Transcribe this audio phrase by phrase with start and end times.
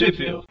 [0.00, 0.46] Sheffield.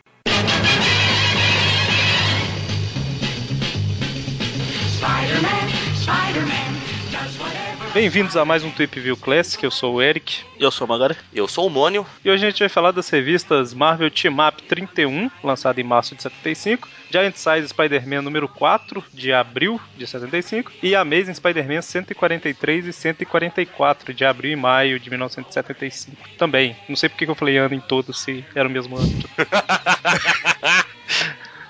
[7.92, 10.44] Bem-vindos a mais um Tweep View Classic, eu sou o Eric.
[10.60, 11.18] Eu sou o Magari.
[11.34, 12.06] Eu sou o Mônio.
[12.24, 16.14] E hoje a gente vai falar das revistas Marvel Team Up 31, lançada em março
[16.16, 22.86] de 75, Giant Size Spider-Man número 4, de abril de 75, e Amazing Spider-Man 143
[22.86, 26.16] e 144, de abril e maio de 1975.
[26.38, 29.10] Também, não sei porque que eu falei ano em todos, se era o mesmo ano.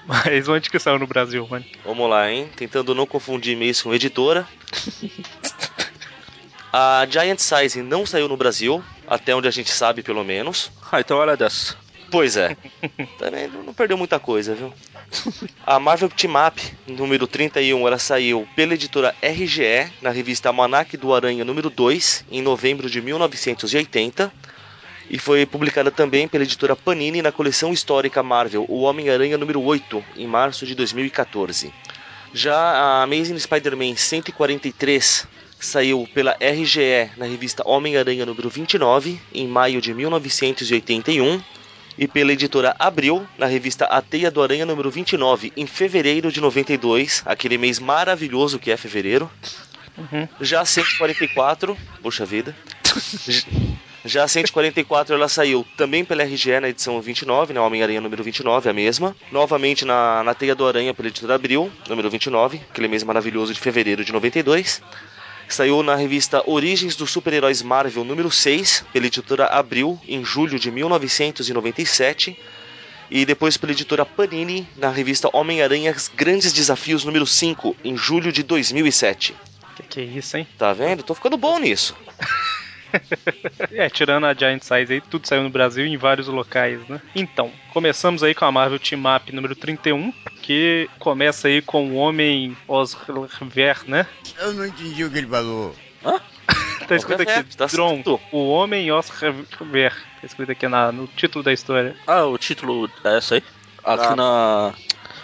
[0.06, 1.64] Mas onde que saiu no Brasil, mano?
[1.86, 2.50] Vamos lá, hein?
[2.56, 4.46] Tentando não confundir e-mails com editora.
[6.72, 10.72] A Giant Size não saiu no Brasil, até onde a gente sabe, pelo menos.
[10.92, 11.76] Ah, então olha dessa.
[12.12, 12.56] Pois é.
[13.18, 14.72] Também não perdeu muita coisa, viu?
[15.66, 21.14] A Marvel Team Up, número 31, ela saiu pela editora RGE, na revista Almanac do
[21.14, 24.32] Aranha número 2, em novembro de 1980.
[25.10, 30.04] E foi publicada também pela editora Panini na coleção histórica Marvel, O Homem-Aranha número 8,
[30.18, 31.74] em março de 2014.
[32.32, 35.28] Já a Amazing Spider-Man 143
[35.60, 41.42] saiu pela RGE na revista Homem-Aranha número 29, em maio de 1981,
[41.98, 46.40] e pela editora Abril na revista A Teia do Aranha número 29, em fevereiro de
[46.40, 49.30] 92, aquele mês maravilhoso que é fevereiro.
[49.98, 50.28] Uhum.
[50.40, 52.56] Já a 144, puxa vida.
[54.06, 58.70] Já a 144 ela saiu também pela RGE na edição 29, né, Homem-Aranha número 29,
[58.70, 59.14] a mesma.
[59.30, 63.60] Novamente na, na Teia do Aranha pela editora Abril, número 29, aquele mês maravilhoso de
[63.60, 64.82] fevereiro de 92.
[65.50, 70.70] Saiu na revista Origens dos Super-Heróis Marvel número 6, pela editora Abril, em julho de
[70.70, 72.38] 1997.
[73.10, 78.44] E depois pela editora Panini, na revista Homem-Aranha Grandes Desafios número 5, em julho de
[78.44, 79.36] 2007.
[79.76, 80.48] Que que é isso, hein?
[80.56, 81.02] Tá vendo?
[81.02, 81.96] Tô ficando bom nisso.
[83.72, 87.02] É, tirando a Giant Size aí, tudo saiu no Brasil em vários locais, né?
[87.16, 91.96] Então, começamos aí com a Marvel Team Up número 31, que começa aí com o
[91.96, 94.06] Homem Osver, né?
[94.40, 95.76] Eu não entendi o que ele falou.
[96.88, 99.36] Tá escrito aqui, Tá Dron, o Homem Osver.
[100.20, 101.96] Tá escrito aqui na, no título da história.
[102.08, 103.44] Ah, o título é essa aí?
[103.84, 104.16] Aqui Ah.
[104.16, 104.74] na.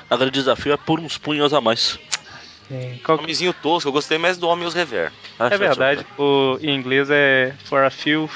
[0.07, 1.97] Na grande desafio é por uns punhos a mais.
[2.71, 5.11] É, qual Homenzinho tosco, eu gostei mais do Homem e os Rever.
[5.39, 8.27] Ah, é verdade, o, em inglês é For a Few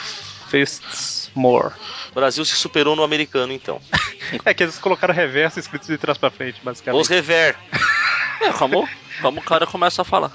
[0.50, 1.74] Fists More.
[2.12, 3.82] O Brasil se superou no americano, então.
[4.46, 7.02] É que eles colocaram reverso escrito de trás pra frente, basicamente.
[7.02, 7.56] Os Rever.
[8.42, 8.88] É, como,
[9.22, 10.32] como o cara começa a falar.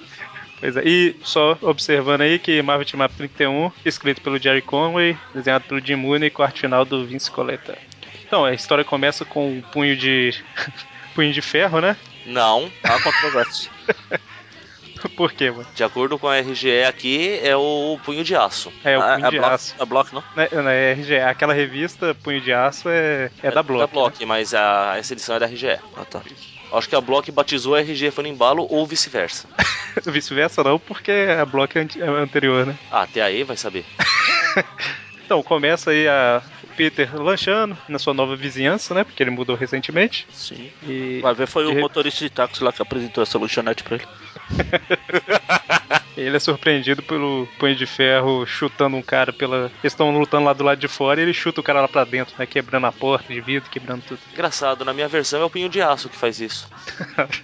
[0.60, 5.16] Pois é, e só observando aí que Marvel Team Up 31, escrito pelo Jerry Conway,
[5.34, 7.78] desenhado pelo Jim Mooney e com arte final do Vince Coletta.
[8.26, 10.34] Então, a história começa com um punho de.
[11.14, 11.96] punho de ferro, né?
[12.26, 12.70] Não.
[12.82, 13.70] Há controvérsia.
[15.16, 15.66] Por quê, mano?
[15.74, 18.72] De acordo com a RGE aqui, é o punho de aço.
[18.82, 19.74] É o Ah, punho é de bloco, aço.
[19.78, 20.24] é bloco, não?
[20.34, 23.80] Na, na RGE, aquela revista Punho de Aço é, é, da Block.
[23.80, 25.78] Da Block, mas a, essa edição é da RGE.
[25.94, 26.22] Ah, tá.
[26.72, 29.46] Acho que a Block batizou a RGE foi no embalo ou vice-versa.
[30.06, 32.76] Vice-versa não, porque a Block é é anterior, né?
[32.90, 33.84] Ah, até aí vai saber.
[35.26, 36.42] Então, começa aí a
[36.76, 39.04] Peter lanchando na sua nova vizinhança, né?
[39.04, 40.26] Porque ele mudou recentemente.
[40.30, 40.70] Sim.
[40.82, 43.96] E Vai ver, foi de o motorista de táxi lá que apresentou essa lanchonete pra
[43.96, 44.06] ele.
[46.16, 49.70] ele é surpreendido pelo punho de ferro chutando um cara pela.
[49.82, 52.04] Eles estão lutando lá do lado de fora e ele chuta o cara lá pra
[52.04, 52.46] dentro, né?
[52.46, 54.20] Quebrando a porta de vidro, quebrando tudo.
[54.32, 56.68] Engraçado, na minha versão é o punho de aço que faz isso.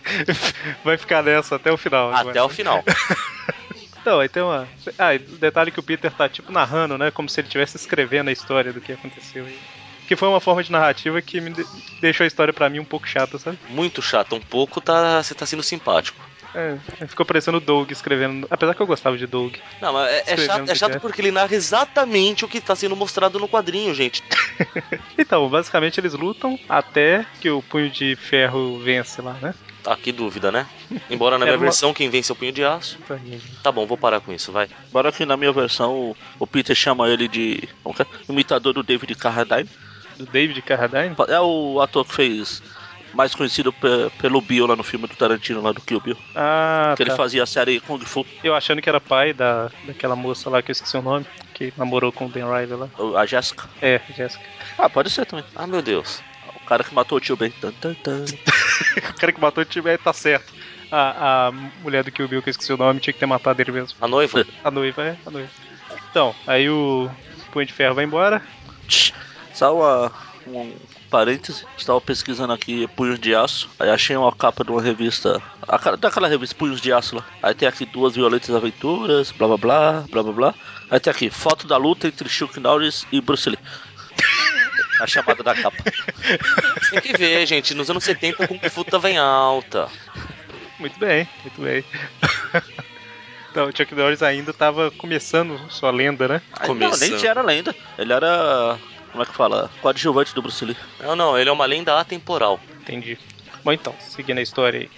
[0.85, 2.09] Vai ficar nessa até o final.
[2.09, 2.31] agora.
[2.31, 2.85] Até o final.
[4.01, 4.69] Então, aí tem uma.
[4.99, 7.11] Ah, e o detalhe que o Peter tá tipo narrando, né?
[7.11, 9.59] Como se ele estivesse escrevendo a história do que aconteceu aí.
[10.07, 11.67] Que foi uma forma de narrativa que me de-
[12.01, 13.59] deixou a história pra mim um pouco chata, sabe?
[13.69, 14.35] Muito chato.
[14.35, 16.29] Um pouco tá, você tá sendo simpático.
[16.53, 18.47] É, ficou parecendo o Doug escrevendo.
[18.51, 19.55] Apesar que eu gostava de Doug.
[19.81, 22.97] Não, mas é, é chato, é chato porque ele narra exatamente o que tá sendo
[22.97, 24.23] mostrado no quadrinho, gente.
[25.17, 29.55] Então, basicamente eles lutam até que o punho de ferro vence lá, né?
[29.87, 30.67] Ah, que dúvida, né?
[31.09, 32.99] Embora na Era minha uma- versão quem vence é o punho de aço.
[33.63, 34.69] Tá bom, vou parar com isso, vai.
[34.89, 37.69] Embora que na minha versão o, o Peter chama ele de.
[37.99, 38.07] É?
[38.33, 39.69] Imitador do David Carradine.
[40.19, 41.15] Do David Carradine?
[41.29, 42.63] É o ator que fez.
[43.15, 46.17] Mais conhecido pe- pelo Bill lá no filme do Tarantino, lá do Kill Bill.
[46.35, 47.11] Ah, que tá.
[47.11, 50.63] ele fazia a série Kung Fu, Eu achando que era pai da, daquela moça lá
[50.63, 52.89] que eu esqueci o nome, que namorou com o Dan Riley lá.
[53.19, 53.69] a Jéssica.
[53.83, 54.45] É, Jéssica.
[54.79, 55.45] Ah, pode ser também.
[55.57, 56.23] Ah, meu Deus.
[56.55, 57.51] O cara que matou o tio Ben.
[57.51, 58.25] Tan, tan, tan.
[59.11, 60.53] o cara que matou o time tá certo.
[60.91, 63.61] A, a mulher do Kill Bill, que eu esqueci o nome, tinha que ter matado
[63.61, 63.97] ele mesmo.
[64.01, 64.45] A noiva?
[64.65, 65.51] A noiva, é, a noiva.
[66.11, 67.09] Então, aí o
[67.53, 68.43] Punho de Ferro vai embora.
[69.55, 70.13] Só uma,
[70.47, 70.73] um
[71.11, 71.65] parêntese.
[71.77, 73.69] Estava pesquisando aqui Punhos de Aço.
[73.79, 75.43] Aí achei uma capa de uma revista.
[75.67, 77.25] a Daquela revista Punhos de Aço lá.
[77.43, 80.55] Aí tem aqui duas violentas aventuras, blá blá blá, blá blá blá.
[80.91, 83.59] Aí tem aqui foto da luta entre Chuck Norris e Bruce Lee.
[85.01, 85.83] A chamada da capa.
[86.91, 87.75] Tem que ver, gente.
[87.75, 89.89] Nos anos 70, Kung Fu tava em alta.
[90.79, 91.85] Muito bem, muito bem.
[93.51, 96.43] Então, o Chuck Norris ainda estava começando sua lenda, né?
[96.59, 97.19] Aí, não, nem Começando.
[97.19, 97.75] tinha era lenda.
[97.99, 98.79] Ele era.
[99.11, 99.69] Como é que fala?
[99.83, 100.77] Coadjuvante do Bruce Lee.
[101.01, 102.61] Não, não, ele é uma lenda atemporal.
[102.81, 103.19] Entendi.
[103.65, 104.91] Bom, então, seguindo a história aí.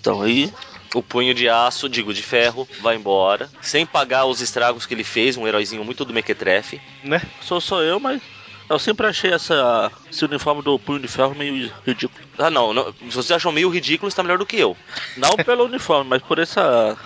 [0.00, 0.52] Então aí.
[0.94, 3.48] O punho de aço, digo, de ferro, vai embora.
[3.62, 6.82] Sem pagar os estragos que ele fez, um heróizinho muito do Mequetrefe.
[7.02, 7.22] Né?
[7.40, 8.20] Sou só eu, mas.
[8.68, 12.24] Eu sempre achei essa, esse uniforme do Punho de Ferro meio ridículo.
[12.38, 14.76] Ah, não, não se você achou meio ridículo, está melhor do que eu.
[15.16, 16.96] Não pelo uniforme, mas por essa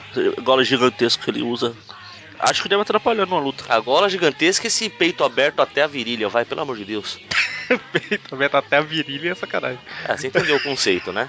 [0.42, 1.74] gola gigantesca que ele usa.
[2.38, 3.64] Acho que deve atrapalhar numa luta.
[3.68, 7.18] A gola gigantesca e esse peito aberto até a virilha, vai, pelo amor de Deus.
[7.92, 9.78] Peito aberto até a virilha é sacanagem.
[10.06, 11.28] É, você entendeu o conceito, né?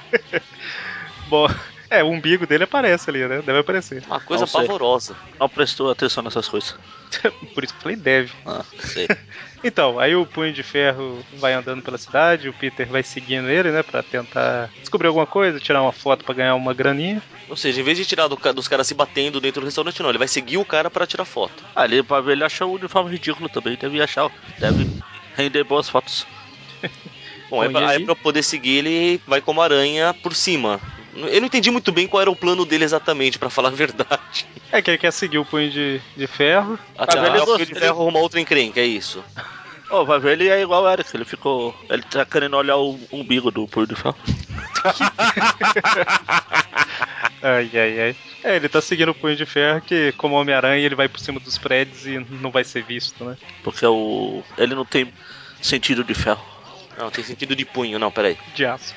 [1.28, 1.48] Bom,
[1.90, 3.42] é, o umbigo dele aparece ali, né?
[3.42, 4.04] Deve aparecer.
[4.08, 5.16] Uma coisa Não pavorosa.
[5.40, 6.76] Não prestou atenção nessas coisas.
[7.54, 8.32] Por isso que eu falei deve.
[8.46, 9.08] Ah, sei.
[9.64, 13.72] Então, aí o Punho de Ferro vai andando pela cidade, o Peter vai seguindo ele,
[13.72, 17.24] né, Pra tentar descobrir alguma coisa, tirar uma foto pra ganhar uma graninha.
[17.50, 20.10] Ou seja, em vez de tirar do dos caras se batendo dentro do restaurante, não,
[20.10, 21.64] ele vai seguir o cara para tirar foto.
[21.76, 23.76] Ah, ele, ele achou o uniforme ridículo também.
[23.76, 24.32] Deve achar.
[24.60, 24.88] Deve
[25.36, 26.28] render boas fotos.
[27.50, 28.06] Bom, aí, Bom, pra, aí aí?
[28.06, 30.80] pra poder seguir, ele vai como aranha por cima.
[31.18, 34.46] Eu não entendi muito bem qual era o plano dele exatamente, pra falar a verdade.
[34.72, 36.78] É que ele quer seguir o Punho de, de Ferro.
[36.98, 39.24] Até ele o gosta- Fio de ferro arrumar outra encrenca, é isso.
[39.90, 41.10] Ó, vai ver, ele é igual o Eric.
[41.16, 41.74] Ele ficou.
[41.90, 44.16] Ele tá querendo olhar o umbigo do Punho de Ferro.
[47.42, 48.16] Ai, ai, ai.
[48.44, 51.40] É, ele tá seguindo o Punho de Ferro que, como Homem-Aranha, ele vai por cima
[51.40, 53.38] dos prédios e não vai ser visto, né?
[53.64, 54.44] Porque o.
[54.58, 55.12] Ele não tem
[55.62, 56.44] sentido de ferro.
[56.98, 58.38] Não, tem sentido de punho, não, peraí.
[58.56, 58.96] De aço.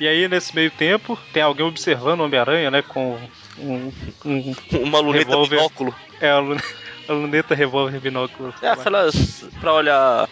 [0.00, 3.18] E aí nesse meio tempo, tem alguém observando o Homem-Aranha, né, com
[3.58, 3.92] um...
[4.24, 5.56] um Uma luneta Revólver.
[5.56, 5.94] binóculo.
[6.20, 6.36] é, a,
[7.08, 8.54] a luneta revólver binóculo.
[8.62, 9.44] É aquelas.
[9.60, 10.28] pra olhar.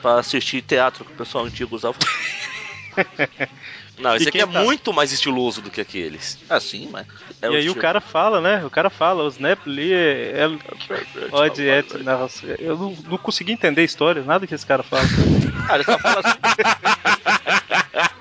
[0.00, 1.96] pra assistir teatro que o pessoal antigo usava.
[3.98, 4.62] Não, esse aqui é tá?
[4.62, 6.38] muito mais estiloso do que aqueles.
[6.50, 7.06] É assim, mas.
[7.40, 7.76] É e aí o estilo.
[7.76, 8.62] cara fala, né?
[8.64, 10.32] O cara fala, o Snap Lee é.
[10.44, 10.46] é
[11.32, 11.62] Odd
[12.04, 15.02] narras- Eu não, não consegui entender a história, nada que esse cara fala.
[15.68, 16.38] Ah, ele só fala assim.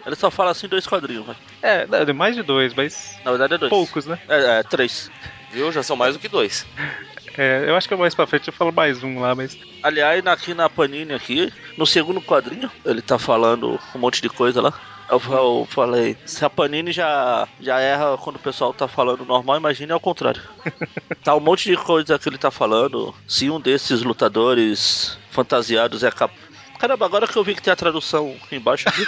[0.06, 1.38] Ele só fala assim dois quadrinhos, mas.
[1.62, 3.69] É, é mais de dois, mas Na verdade é dois.
[3.69, 4.19] poucos, né?
[4.28, 5.10] É, é três.
[5.52, 5.72] Viu?
[5.72, 6.66] Já são mais do que dois.
[7.38, 9.57] É, eu acho que mais pra frente eu falo mais um lá, mas.
[9.84, 14.62] Aliás, aqui na Panini, aqui, no segundo quadrinho, ele tá falando um monte de coisa
[14.62, 14.74] lá.
[15.10, 19.58] Eu, eu falei, se a Panini já, já erra quando o pessoal tá falando normal,
[19.58, 20.42] imagine ao contrário.
[21.24, 23.13] tá um monte de coisa que ele tá falando.
[23.28, 26.44] Se um desses lutadores fantasiados é capaz.
[26.86, 29.08] Caramba, agora que eu vi que tem a tradução embaixo aqui.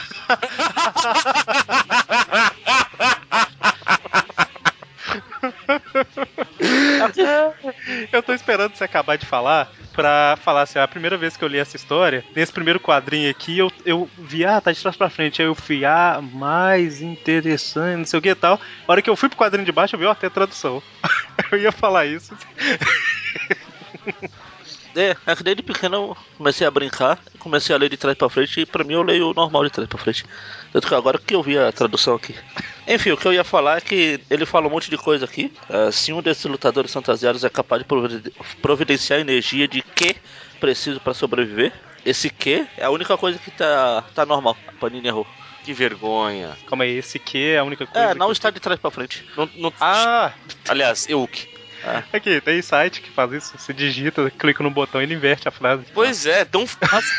[8.11, 11.47] Eu tô esperando você acabar de falar pra falar assim, a primeira vez que eu
[11.47, 15.07] li essa história, nesse primeiro quadrinho aqui, eu, eu vi, ah, tá de trás pra
[15.11, 15.43] frente.
[15.43, 18.59] Aí eu fui, ah, mais interessante, não sei o que e tal.
[18.87, 20.81] A hora que eu fui pro quadrinho de baixo, eu vi, ó, tem a tradução.
[21.51, 22.35] eu ia falar isso.
[24.97, 28.29] É, é que desde pequeno eu comecei a brincar, comecei a ler de trás pra
[28.29, 30.25] frente e pra mim eu leio o normal de trás pra frente.
[30.73, 32.35] Tanto que agora que eu vi a tradução aqui.
[32.87, 35.53] Enfim, o que eu ia falar é que ele fala um monte de coisa aqui.
[35.69, 40.15] É, se um desses lutadores fantasiados é capaz de provide- providenciar energia de que
[40.59, 41.71] preciso pra sobreviver,
[42.05, 44.57] esse que é a única coisa que tá, tá normal.
[44.67, 45.27] A Panini errou.
[45.63, 46.57] Que vergonha.
[46.65, 48.11] Calma aí, esse que é a única coisa.
[48.11, 48.31] É, não que...
[48.33, 49.25] está de trás pra frente.
[49.35, 50.31] Não, não- Ah,
[50.69, 51.07] Aliás,
[51.83, 52.05] Euk.
[52.15, 53.57] aqui, tem site que faz isso.
[53.57, 55.83] Você digita, clica no botão e ele inverte a frase.
[55.93, 57.15] Pois é, tão fácil.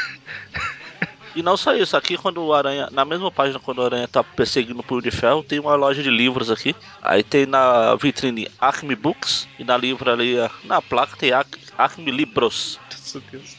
[1.37, 4.25] E não só isso, aqui quando o Aranha, na mesma página quando o Aranha tá
[4.25, 6.75] perseguindo o Punho de Ferro, tem uma loja de livros aqui.
[7.01, 10.35] Aí tem na vitrine Acme Books e na livro ali,
[10.65, 12.81] na placa tem Ac- Acme Libros.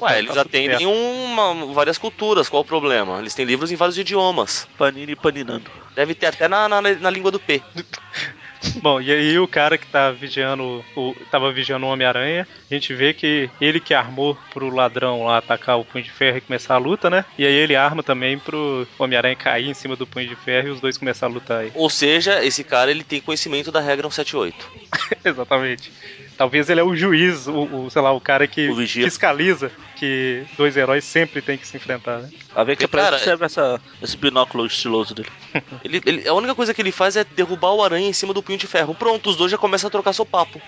[0.01, 0.91] Ué, eles Tá atendem certo.
[0.91, 3.19] uma, várias culturas, qual o problema?
[3.19, 4.67] Eles têm livros em vários idiomas.
[4.77, 5.71] Panini paninando.
[5.95, 7.61] Deve ter até na, na, na língua do P.
[8.81, 12.93] Bom, e aí o cara que tá vigiando, o, tava vigiando o Homem-Aranha, a gente
[12.93, 16.75] vê que ele que armou pro ladrão lá atacar o Punho de Ferro e começar
[16.75, 17.25] a luta, né?
[17.37, 20.71] E aí ele arma também pro Homem-Aranha cair em cima do Punho de Ferro e
[20.71, 21.71] os dois começar a lutar aí.
[21.73, 24.55] Ou seja, esse cara ele tem conhecimento da regra 178.
[25.23, 25.91] Exatamente.
[26.37, 29.03] Talvez ele é o juiz, o, o, sei lá, o cara que O vigia.
[29.03, 32.29] fiscaliza que dois heróis sempre tem que se enfrentar, né?
[32.55, 35.29] A ver que pra isso cara, serve essa, esse binóculo estiloso dele.
[35.83, 38.43] Ele, ele- a única coisa que ele faz é derrubar o aranha em cima do
[38.43, 38.93] punho de ferro.
[38.93, 40.61] Pronto, os dois já começam a trocar seu papo.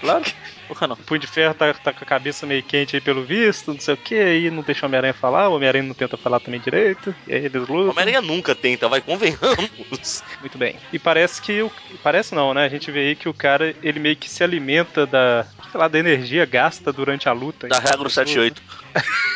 [0.00, 0.24] Claro,
[0.88, 0.94] não?
[0.94, 3.78] O Punho de Ferro tá, tá com a cabeça meio quente aí pelo visto, não
[3.80, 6.60] sei o que, aí não deixa o Homem-Aranha falar, o Homem-Aranha não tenta falar também
[6.60, 7.90] direito, e aí eles O lutam.
[7.90, 9.42] Homem-Aranha nunca tenta, vai, convenhamos.
[10.40, 10.76] Muito bem.
[10.92, 11.70] E parece que o.
[12.02, 12.64] Parece não, né?
[12.64, 15.46] A gente vê aí que o cara, ele meio que se alimenta da.
[15.70, 17.68] sei lá, da energia gasta durante a luta.
[17.68, 18.62] Da regra 78.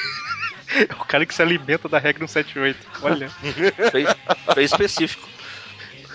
[0.77, 2.79] É o cara que se alimenta da regra 178.
[3.01, 3.31] Olha,
[3.93, 4.05] Bem,
[4.55, 5.27] bem específico.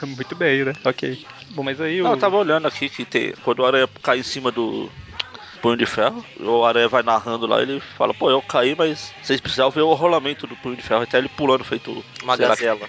[0.03, 0.73] muito bem, né?
[0.83, 1.25] Ok.
[1.51, 2.13] Bom, mas aí Não, o.
[2.13, 3.33] eu tava olhando aqui que tem.
[3.43, 4.91] Quando o aranha cai em cima do
[5.61, 9.39] punho de ferro, o aranha vai narrando lá, ele fala, pô, eu caí, mas vocês
[9.39, 12.87] precisavam ver o rolamento do punho de ferro, até ele pulando feito Uma gazela.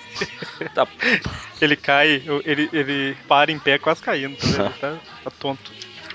[0.75, 0.87] Tá,
[1.61, 5.71] Ele cai, ele, ele para em pé quase caindo, tá tá, tá tonto.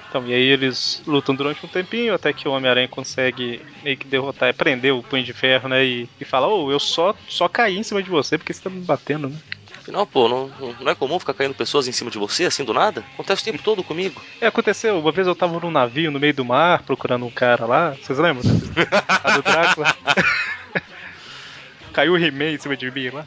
[0.10, 4.08] Então, e aí eles lutam durante um tempinho, até que o Homem-Aranha consegue meio que
[4.08, 5.84] derrotar, é, prender o punho de ferro, né?
[5.86, 8.70] E, e fala, ô, eu só, só caí em cima de você porque você tá
[8.70, 9.38] me batendo, né?
[9.78, 10.50] Afinal, pô, não,
[10.82, 13.04] não é comum ficar caindo pessoas em cima de você, assim, do nada?
[13.14, 14.22] Acontece o tempo todo comigo.
[14.42, 17.66] É, aconteceu, uma vez eu tava num navio no meio do mar, procurando um cara
[17.66, 18.44] lá, vocês lembram?
[19.24, 19.96] A do Drácula.
[21.94, 23.26] Caiu o He-Man em cima de mim lá.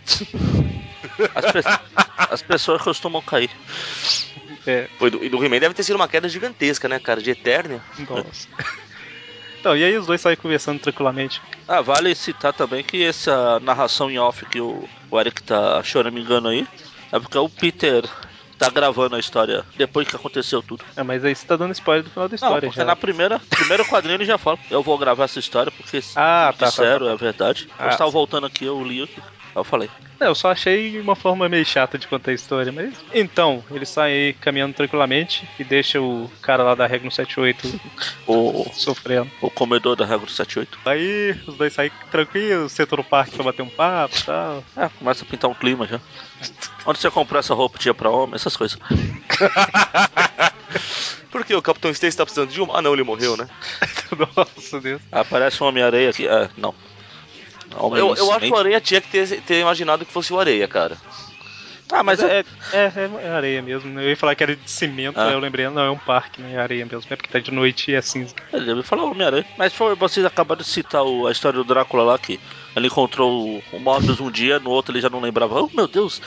[1.34, 1.62] as, pe-
[2.30, 3.50] as pessoas costumam cair.
[4.66, 7.20] É, e do, e do He-Man deve ter sido uma queda gigantesca, né, cara?
[7.20, 7.82] De Eternia.
[8.08, 8.48] nossa.
[9.60, 11.42] Então, e aí os dois saem conversando tranquilamente.
[11.68, 16.14] Ah, vale citar também que essa narração em off que o, o Eric tá chorando
[16.14, 16.66] me engano aí,
[17.12, 18.08] é porque o Peter
[18.58, 20.82] tá gravando a história depois que aconteceu tudo.
[20.96, 22.86] É, mas aí você tá dando spoiler do final da Não, história porque já.
[22.86, 26.52] na primeira, primeiro quadrinho ele já fala, eu vou gravar essa história porque se Ah,
[26.52, 27.68] tá, tá, disseram, tá, é verdade.
[27.78, 29.20] Ah, eu estava voltando aqui, eu li aqui.
[29.54, 29.90] Eu falei.
[30.20, 32.94] É, eu só achei uma forma meio chata de contar a história, mas.
[33.12, 37.80] Então, ele sai aí caminhando tranquilamente e deixa o cara lá da regra 178
[38.26, 39.30] O, sofrendo.
[39.40, 40.78] o comedor da regra 78.
[40.84, 44.64] Aí os dois saem tranquilos, sentam no parque pra bater um papo e tal.
[44.76, 46.00] É, começa a pintar um clima já.
[46.86, 48.78] Onde você comprou essa roupa dia pra homem, essas coisas.
[51.30, 52.78] Por que o Capitão Stacy tá precisando de uma?
[52.78, 53.48] Ah, não, ele morreu, né?
[54.36, 55.00] Nossa Deus.
[55.12, 56.26] Aparece um Homem-Areia aqui.
[56.26, 56.74] É, não.
[57.96, 60.66] Eu, eu acho que o Aranha tinha que ter, ter imaginado que fosse o Areia,
[60.66, 60.96] cara.
[61.92, 63.90] Ah, mas é, É, é, é areia mesmo.
[63.90, 64.04] né?
[64.04, 65.26] Eu ia falar que era de cimento, Ah.
[65.26, 66.54] aí eu lembrei, não, é um parque, né?
[66.54, 67.02] É areia mesmo.
[67.10, 68.32] É porque tá de noite e é cinza.
[68.52, 69.44] Ele deve falar Homem-Aranha.
[69.58, 72.38] Mas foi, vocês acabaram de citar o- a história do Drácula lá que
[72.76, 75.60] ele encontrou o, Morbius um dia, no outro ele já não lembrava.
[75.60, 76.22] Oh meu Deus,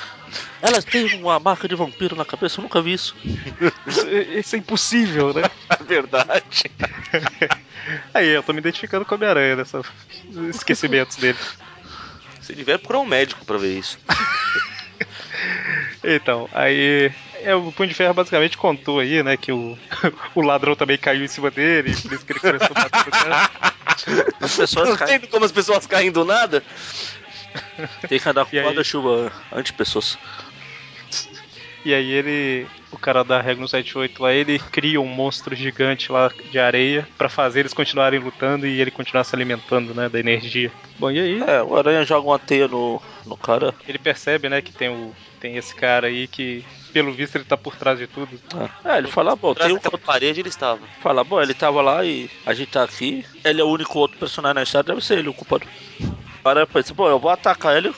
[0.62, 3.16] elas têm uma marca de vampiro na cabeça, eu nunca vi isso.
[3.88, 5.44] Isso, isso é impossível, né?
[5.88, 6.72] Verdade.
[8.14, 9.82] Aí, eu tô me identificando com a Homem-Aranha nesses
[10.56, 11.38] esquecimentos dele.
[12.40, 13.98] Se tiver, procurar um médico pra ver isso.
[16.04, 17.12] Então, aí.
[17.42, 19.78] É, o Punho de Ferro basicamente contou aí, né, que o,
[20.34, 23.06] o ladrão também caiu em cima dele, e por isso que ele começou a bater
[23.06, 23.50] no cara.
[24.42, 26.64] As pessoas Não caem, entendo como as pessoas caem do nada.
[28.08, 30.18] tem que andar com E guarda-chuva anti-pessoas.
[31.86, 32.66] E aí ele.
[32.92, 37.28] O cara da regra 178 lá, ele cria um monstro gigante lá de areia pra
[37.28, 40.72] fazer eles continuarem lutando e ele continuar se alimentando, né, da energia.
[41.00, 43.74] Bom, e aí É, o Aranha joga uma teia no, no cara.
[43.88, 45.14] ele percebe, né, que tem o.
[45.40, 48.30] Tem esse cara aí que, pelo visto, ele tá por trás de tudo.
[48.86, 50.80] É, ele fala, bom, tem um daquela parede ele estava.
[51.02, 53.26] Fala, bom, ele tava lá e a gente tá aqui.
[53.44, 55.68] Ele é o único outro personagem na história, deve ser ele o culpado.
[56.40, 57.94] Agora pensa, pô, eu vou atacar ele.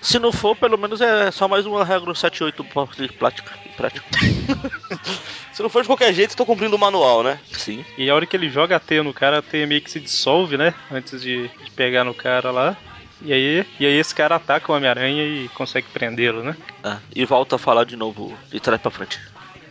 [0.00, 2.66] Se não for, pelo menos é só mais uma regra 78
[2.96, 3.52] de prática.
[3.76, 4.06] prática.
[5.52, 7.38] Se não for de qualquer jeito, tô cumprindo o manual, né?
[7.52, 7.84] Sim.
[7.98, 10.00] E a hora que ele joga a teia no cara, a teia meio que se
[10.00, 10.72] dissolve, né?
[10.90, 12.76] Antes de, de pegar no cara lá.
[13.22, 16.56] E aí, e aí esse cara ataca o Homem-Aranha e consegue prendê-lo, né?
[16.82, 19.20] É, e volta a falar de novo de trás pra frente.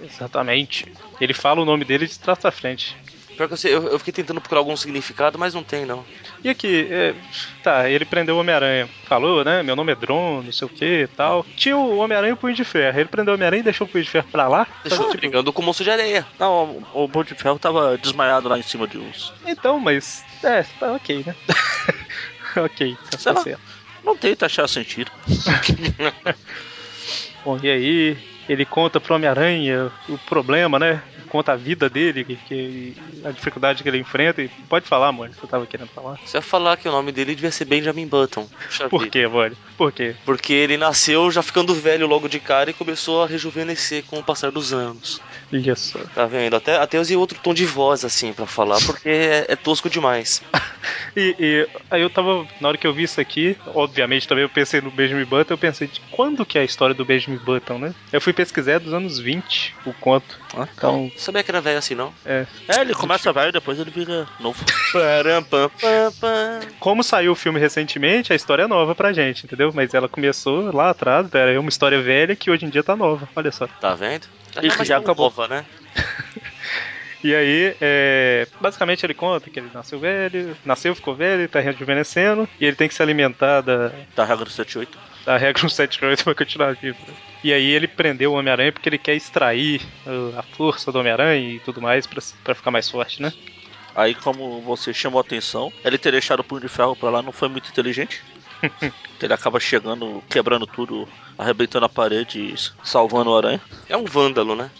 [0.02, 0.92] Exatamente.
[1.20, 2.96] Ele fala o nome dele de trás pra frente.
[3.36, 6.04] Pior que eu, sei, eu, eu fiquei tentando procurar algum significado, mas não tem, não.
[6.44, 7.16] E aqui, é,
[7.64, 8.90] tá, ele prendeu o Homem-Aranha.
[9.06, 9.64] Falou, né?
[9.64, 11.46] Meu nome é Drone, não sei o que e tal.
[11.56, 13.00] Tinha o Homem-Aranha e o Punho de Ferro.
[13.00, 14.68] Ele prendeu o Homem-Aranha e deixou o Punho de Ferro pra lá.
[14.84, 16.28] Deixou Tipo, brigando com o moço de areia.
[16.38, 19.34] Não, o, o Bom de Ferro tava desmaiado lá em cima de uns.
[19.46, 20.22] Então, mas.
[20.44, 21.34] É, tá ok, né?
[22.58, 23.42] ok, tá lá.
[23.42, 23.62] certo.
[24.04, 25.12] Não tenta achar sentido.
[27.44, 31.02] Bom, e aí ele conta pro Homem-Aranha o problema, né?
[31.30, 32.94] Conta a vida dele, que, que-
[33.24, 34.42] a dificuldade que ele enfrenta.
[34.42, 36.18] E pode falar, mano, que eu tava querendo falar.
[36.26, 38.48] Você ia falar que o nome dele devia ser Benjamin Button.
[38.90, 39.56] Por quê, mano?
[39.78, 40.16] Por quê?
[40.26, 44.24] Porque ele nasceu já ficando velho logo de cara e começou a rejuvenescer com o
[44.24, 45.22] passar dos anos.
[45.52, 46.00] Isso.
[46.14, 46.56] Tá vendo?
[46.56, 50.42] Até, até usei outro tom de voz assim pra falar, porque é, é tosco demais.
[51.16, 54.50] E, e aí eu tava, na hora que eu vi isso aqui, obviamente também eu
[54.50, 57.80] pensei no Benjamin Button, eu pensei, de quando que é a história do Benjamin Button,
[57.80, 57.96] né?
[58.14, 60.38] Eu fui pesquisar é dos anos 20, o conto.
[60.56, 62.14] Ah, Então, Não sabia que era velho assim, não?
[62.26, 62.46] é.
[62.68, 64.64] É, ele começa velho e depois ele vira novo.
[66.80, 69.72] Como saiu o filme recentemente, a história é nova pra gente, entendeu?
[69.74, 73.28] Mas ela começou lá atrás, era uma história velha que hoje em dia tá nova,
[73.36, 73.68] olha só.
[73.68, 74.28] Tá vendo?
[74.54, 75.26] Já, é mais já acabou.
[75.26, 75.66] nova, né?
[77.22, 82.48] E aí, é, basicamente ele conta que ele nasceu velho, nasceu, ficou velho, tá rejuvenescendo,
[82.60, 84.98] e ele tem que se alimentar da, Da regra 78.
[85.30, 86.98] Da regra 178 pra continuar vivo.
[87.08, 87.14] né?
[87.44, 89.80] E aí ele prendeu o Homem-Aranha porque ele quer extrair
[90.36, 93.32] a força do Homem-Aranha e tudo mais pra, pra ficar mais forte, né?
[93.96, 97.22] Aí, como você chamou a atenção, ele ter deixado o punho de ferro pra lá
[97.22, 98.24] não foi muito inteligente.
[99.22, 101.08] ele acaba chegando, quebrando tudo,
[101.38, 103.62] arrebentando a parede e salvando o aranha.
[103.88, 104.72] É um vândalo, né?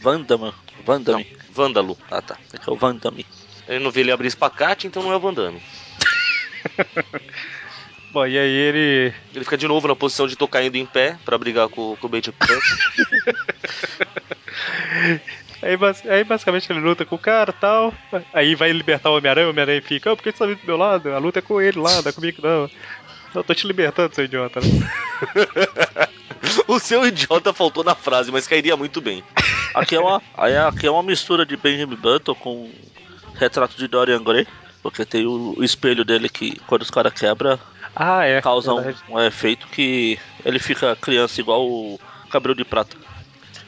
[0.00, 0.54] Vandama.
[0.82, 1.26] Vandame.
[1.52, 1.98] Vândalo.
[2.10, 2.38] Ah tá.
[2.54, 3.26] É que é o Vandame.
[3.68, 5.60] Ele não vê ele abrir espacate, então não é o Vandame.
[8.12, 9.14] Bom, e aí ele.
[9.34, 12.06] Ele fica de novo na posição de tô caindo em pé pra brigar com, com
[12.06, 12.28] o Bait
[15.62, 15.76] Aí,
[16.08, 17.92] aí basicamente ele luta com o cara e tal.
[18.32, 20.66] Aí vai libertar o Homem-Aranha, o Homem-Aranha fica, oh, por que você tá vindo do
[20.66, 21.12] meu lado?
[21.12, 22.70] A luta é com ele lá, não é comigo não.
[23.34, 24.60] Eu tô te libertando, seu idiota.
[26.66, 29.22] O seu idiota faltou na frase, mas cairia muito bem.
[29.74, 32.70] Aqui é uma, aí aqui é uma mistura de Benjamin Button com
[33.34, 34.46] retrato de Dorian Gray.
[34.82, 37.58] Porque tem o espelho dele que, quando os caras quebram,
[37.94, 38.40] Ah, é.
[38.40, 42.96] causa um, um efeito que ele fica criança igual o cabelo de prata.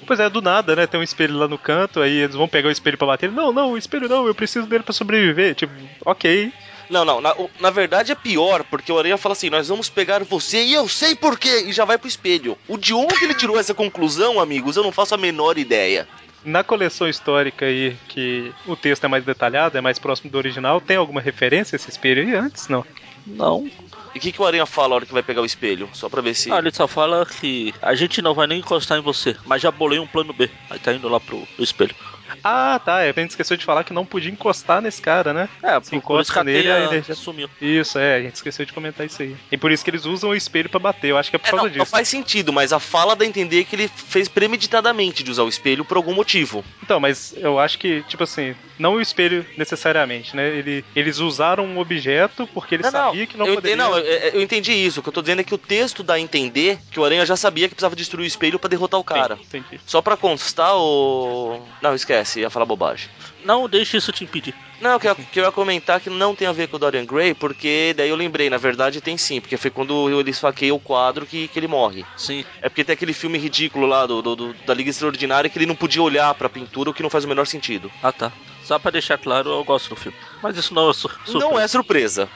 [0.07, 0.87] Pois é, do nada, né?
[0.87, 3.31] Tem um espelho lá no canto, aí eles vão pegar o espelho pra bater.
[3.31, 5.55] Não, não, o espelho não, eu preciso dele pra sobreviver.
[5.55, 5.73] Tipo,
[6.05, 6.53] ok.
[6.91, 10.23] Não, não, na, na verdade é pior, porque o Aranha fala assim: nós vamos pegar
[10.25, 12.57] você e eu sei por quê, e já vai pro espelho.
[12.69, 16.07] O de onde ele tirou essa conclusão, amigos, eu não faço a menor ideia.
[16.45, 20.81] Na coleção histórica aí, que o texto é mais detalhado, é mais próximo do original,
[20.81, 22.67] tem alguma referência a esse espelho aí antes?
[22.69, 22.85] Não.
[23.25, 23.71] Não.
[24.15, 25.89] E o que, que o Aranha fala na hora que vai pegar o espelho?
[25.93, 26.53] Só pra ver se.
[26.53, 29.71] Ah, ele só fala que a gente não vai nem encostar em você, mas já
[29.71, 30.51] bolei um plano B.
[30.69, 31.95] Aí tá indo lá pro, pro espelho.
[32.43, 33.03] Ah, tá.
[33.03, 35.49] É, a gente esqueceu de falar que não podia encostar nesse cara, né?
[35.63, 37.49] É, Se encosta nele, a energia- sumiu.
[37.61, 39.37] Isso, é, a gente esqueceu de comentar isso aí.
[39.51, 41.49] E por isso que eles usam o espelho pra bater, eu acho que é por
[41.49, 41.91] É, causa não, não disso.
[41.91, 45.49] faz sentido, mas a fala dá a entender que ele fez premeditadamente de usar o
[45.49, 46.65] espelho por algum motivo.
[46.83, 50.49] Então, mas eu acho que, tipo assim, não o espelho necessariamente, né?
[50.49, 53.75] Ele, eles usaram um objeto porque ele sabia que não eu poderia.
[53.77, 55.01] entendi, não, eu, eu entendi isso.
[55.01, 57.25] O que eu tô dizendo é que o texto dá a entender que o Aranha
[57.27, 59.37] já sabia que precisava destruir o espelho pra derrotar o cara.
[59.37, 59.81] Sim, entendi.
[59.87, 61.61] Só pra constar o.
[61.81, 63.09] Não, esquece, ia falar bobagem.
[63.45, 64.55] Não deixe isso te impedir.
[64.81, 67.05] Não, que eu, que eu ia comentar que não tem a ver com o Dorian
[67.05, 70.81] Gray, porque daí eu lembrei, na verdade tem sim, porque foi quando ele esfaqueia o
[70.81, 72.05] quadro que, que ele morre.
[72.17, 72.45] Sim.
[72.61, 75.67] É porque tem aquele filme ridículo lá do, do- do- da Liga Extraordinária que ele
[75.67, 77.91] não podia olhar pra pintura, o que não faz o menor sentido.
[78.03, 78.33] Ah tá.
[78.65, 80.17] Só pra deixar claro, eu gosto do filme.
[80.43, 82.29] Mas isso não é su Não é surpresa.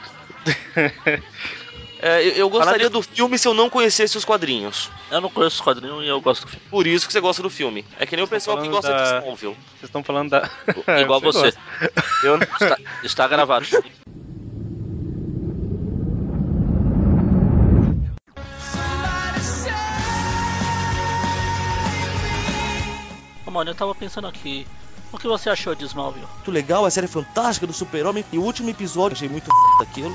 [1.99, 4.91] É, eu, eu gostaria do filme se eu não conhecesse os quadrinhos.
[5.11, 6.67] Eu não conheço os quadrinhos e eu gosto do filme.
[6.71, 7.85] Por isso que você gosta do filme.
[7.99, 9.55] É que nem o pessoal que gosta da- de Smallville.
[9.71, 10.51] Vocês estão falando da.
[11.01, 11.55] Igual você.
[12.23, 13.67] Eu, Está, está gravado.
[23.47, 24.67] Ô, Mano, eu tava pensando aqui.
[25.13, 26.27] O que você achou de Smallville?
[26.37, 28.25] muito legal, a série fantástica do Super-Homem.
[28.33, 30.15] E o último episódio, achei muito f aquilo.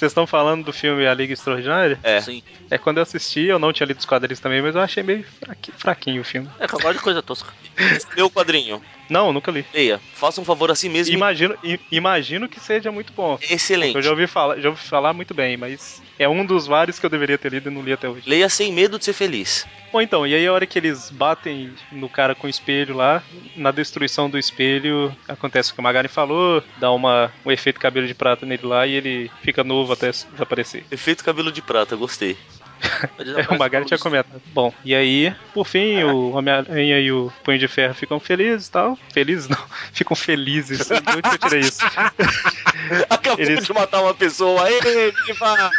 [0.00, 1.98] Vocês estão falando do filme A Liga Extraordinária?
[2.02, 2.22] É.
[2.22, 2.42] Sim.
[2.70, 5.22] É quando eu assisti, eu não tinha lido os quadrinhos também, mas eu achei meio
[5.38, 6.48] fraqui- fraquinho o filme.
[6.58, 7.52] É eu gosto de coisa tosca.
[8.16, 8.80] Leu o quadrinho.
[9.10, 9.66] Não, nunca li.
[9.74, 10.00] Leia.
[10.14, 11.12] Faça um favor a si mesmo.
[11.12, 13.38] Imagino, i- imagino que seja muito bom.
[13.42, 13.96] Excelente.
[13.96, 17.04] Eu já ouvi falar, já ouvi falar muito bem, mas é um dos vários que
[17.04, 18.22] eu deveria ter lido e não li até hoje.
[18.26, 19.66] Leia sem medo de ser feliz.
[19.92, 23.20] Bom, então, e aí a hora que eles batem no cara com o espelho lá,
[23.56, 28.06] na destruição do espelho, acontece o que o Magari falou, dá uma, um efeito cabelo
[28.06, 30.84] de prata nele lá e ele fica novo até desaparecer.
[30.90, 32.36] Efeito cabelo de prata, gostei.
[33.18, 34.40] É, o Magari tinha comentado.
[34.54, 38.70] Bom, e aí, por fim, o Homem-Aranha e o Punho de Ferro ficam felizes e
[38.70, 38.98] tal.
[39.12, 39.58] Felizes não,
[39.92, 40.88] ficam felizes.
[40.88, 41.80] De onde que eu tirei isso?
[43.10, 44.66] Acabou Eles- de matar uma pessoa.
[44.70, 45.70] Ei, Viva!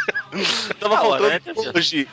[0.78, 2.06] Tava Ah, faltando hoje.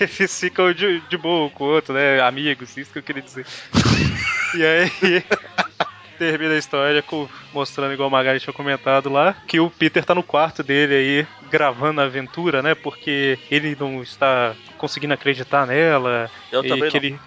[0.00, 2.20] Eles ficam de, de boa com o outro, né?
[2.20, 3.46] Amigos, isso que eu queria dizer.
[4.54, 5.24] E aí.
[6.22, 10.14] Termina a história com, mostrando, igual o Magari tinha comentado lá, que o Peter tá
[10.14, 12.76] no quarto dele aí, gravando a aventura, né?
[12.76, 16.30] Porque ele não está conseguindo acreditar nela.
[16.52, 17.06] Eu também que não.
[17.06, 17.20] ele.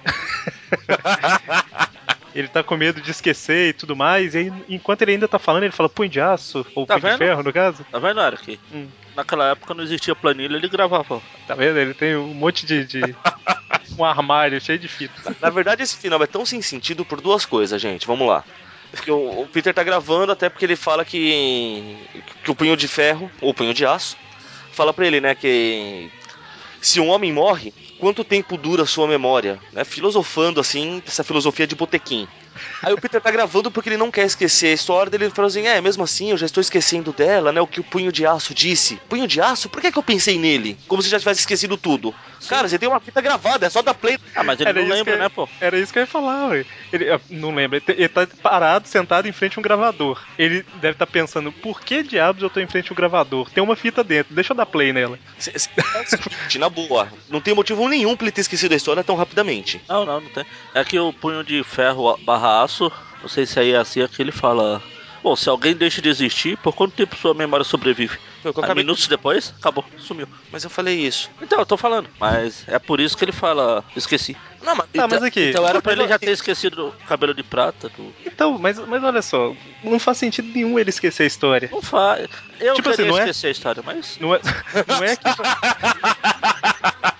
[2.33, 4.33] ele tá com medo de esquecer e tudo mais.
[4.33, 7.11] E aí, enquanto ele ainda tá falando, ele fala punho de aço, ou Tá punho
[7.11, 7.85] de ferro, no caso.
[7.91, 8.57] Tá vendo, Eric?
[8.73, 8.87] Hum.
[9.13, 11.21] Naquela época não existia planilha, ele gravava.
[11.45, 11.77] Tá vendo?
[11.77, 12.85] Ele tem um monte de.
[12.85, 13.15] de-
[13.99, 15.35] um armário cheio de fita.
[15.41, 18.07] Na verdade, esse final é tão sem sentido por duas coisas, gente.
[18.07, 18.43] Vamos lá.
[18.95, 21.97] Porque o, o Peter tá gravando, até porque ele fala que,
[22.43, 24.17] que o punho de ferro, ou punho de aço,
[24.71, 26.09] fala pra ele, né, que
[26.81, 29.59] se um homem morre, quanto tempo dura a sua memória?
[29.73, 32.27] Né, filosofando, assim, essa filosofia de botequim.
[32.81, 35.25] Aí o Peter tá gravando porque ele não quer esquecer a história dele.
[35.25, 37.61] Ele falou assim: é, mesmo assim, eu já estou esquecendo dela, né?
[37.61, 38.99] O que o punho de aço disse.
[39.09, 39.69] Punho de aço?
[39.69, 40.77] Por que, que eu pensei nele?
[40.87, 42.13] Como se já tivesse esquecido tudo.
[42.47, 44.17] Cara, você tem uma fita gravada, é só dar play.
[44.35, 45.47] Ah, mas ele Era não lembra, né, pô?
[45.59, 46.65] Era isso que eu ia falar, ué.
[46.91, 50.21] Ele, eu não lembro, ele, tá parado, sentado em frente a um gravador.
[50.37, 53.49] Ele deve estar pensando, por que diabos eu tô em frente a um gravador?
[53.49, 55.17] Tem uma fita dentro, deixa eu dar play nela.
[55.39, 59.81] Gente, na boa, não tem motivo nenhum pra ele ter esquecido a história tão rapidamente.
[59.87, 60.45] Não, não, não tem.
[60.73, 64.07] É que o punho de ferro barra aço, não sei se aí é assim, é
[64.07, 64.81] que ele fala.
[65.23, 68.19] Bom, se alguém deixa de existir, por quanto tempo sua memória sobrevive?
[68.43, 70.27] Foi o acabei- minutos depois, acabou, sumiu.
[70.51, 71.31] Mas eu falei isso.
[71.41, 74.37] Então, eu tô falando, mas é por isso que ele fala, esqueci.
[74.61, 74.85] Não, mas.
[74.95, 77.89] Ah, mas aqui- Então era pra ele já ter esquecido do cabelo de prata.
[77.89, 78.13] Do...
[78.23, 79.51] Então, mas, mas olha só,
[79.83, 81.69] não faz sentido nenhum ele esquecer a história.
[81.71, 82.27] Não faz.
[82.59, 84.19] Eu Tipo queria assim, não é- esquecer a história, mas.
[84.19, 84.39] Não é,
[84.87, 85.23] não é que.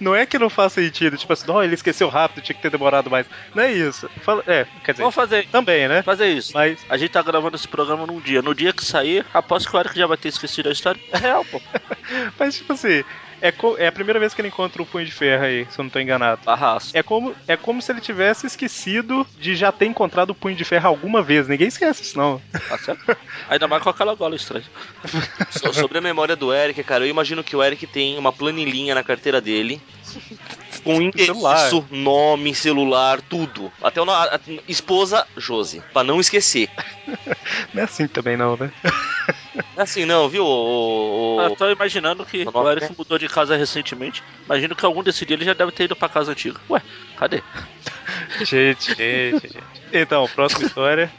[0.00, 2.70] Não é que não faz sentido, tipo assim, não, ele esqueceu rápido, tinha que ter
[2.70, 3.26] demorado mais.
[3.54, 4.08] Não é isso.
[4.22, 6.02] Fala, é, quer dizer, Vamos fazer, também, né?
[6.02, 6.52] fazer isso.
[6.54, 8.42] Mas, A gente tá gravando esse programa num dia.
[8.42, 11.00] No dia que sair, aposto que o Eric já vai ter esquecido a história.
[11.12, 11.60] É real, pô.
[12.38, 13.04] mas tipo assim,
[13.48, 15.82] é, é a primeira vez que ele encontra o punho de ferro aí, se eu
[15.82, 16.40] não tô enganado.
[16.46, 16.96] Arrasto.
[16.96, 20.64] É como, é como se ele tivesse esquecido de já ter encontrado o punho de
[20.64, 21.46] ferro alguma vez.
[21.46, 22.40] Ninguém esquece isso, não.
[22.68, 23.16] Tá certo?
[23.48, 24.64] Ainda mais com aquela gola estranha.
[25.50, 28.94] So- sobre a memória do Eric, cara, eu imagino que o Eric tem uma planilhinha
[28.94, 29.80] na carteira dele.
[30.84, 31.56] Com Celular.
[31.66, 33.72] endereço, nome, celular, tudo.
[33.82, 35.82] Até o no- a- a- esposa, Josi.
[35.92, 36.68] Pra não esquecer.
[37.74, 38.70] Não é assim também, não, né?
[39.54, 40.44] Não é assim, não, viu?
[40.44, 42.94] O, o- Eu tô imaginando que o Eric né?
[42.96, 44.22] mudou de casa recentemente.
[44.46, 46.60] Imagino que algum desse dia ele já deve ter ido pra casa antiga.
[46.70, 46.80] Ué,
[47.16, 47.42] cadê?
[48.44, 49.64] Gente, gente, gente.
[49.92, 51.10] Então, próxima história.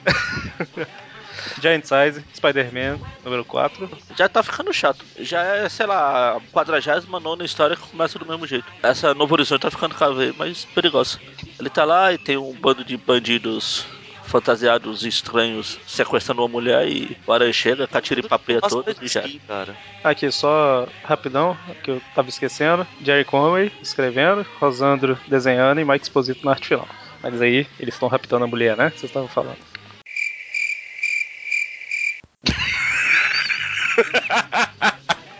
[1.62, 3.89] Giant Size, Spider-Man, número 4.
[4.17, 5.03] Já tá ficando chato.
[5.19, 8.65] Já é, sei lá, a 49 história que começa do mesmo jeito.
[8.81, 11.19] Essa Novo Horizonte tá ficando cada vez mais perigosa.
[11.60, 13.86] Ele tá lá e tem um bando de bandidos
[14.25, 19.23] fantasiados estranhos sequestrando uma mulher e o aranha chega, catira e papeia todo e já.
[19.47, 19.75] cara.
[20.03, 22.86] Aqui, só rapidão, que eu tava esquecendo.
[23.01, 26.88] Jerry Conway escrevendo, Rosandro desenhando e Mike Exposito na arte final.
[27.21, 28.89] Mas aí, eles estão raptando a mulher, né?
[28.89, 29.58] Vocês estavam falando.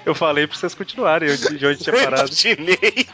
[0.06, 2.30] Eu falei pra vocês continuarem onde- de onde tinha Eu parado.
[2.30, 3.08] imaginei.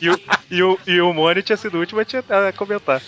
[0.00, 3.02] E o, e o, e o Mone tinha sido o último a, te- a comentar.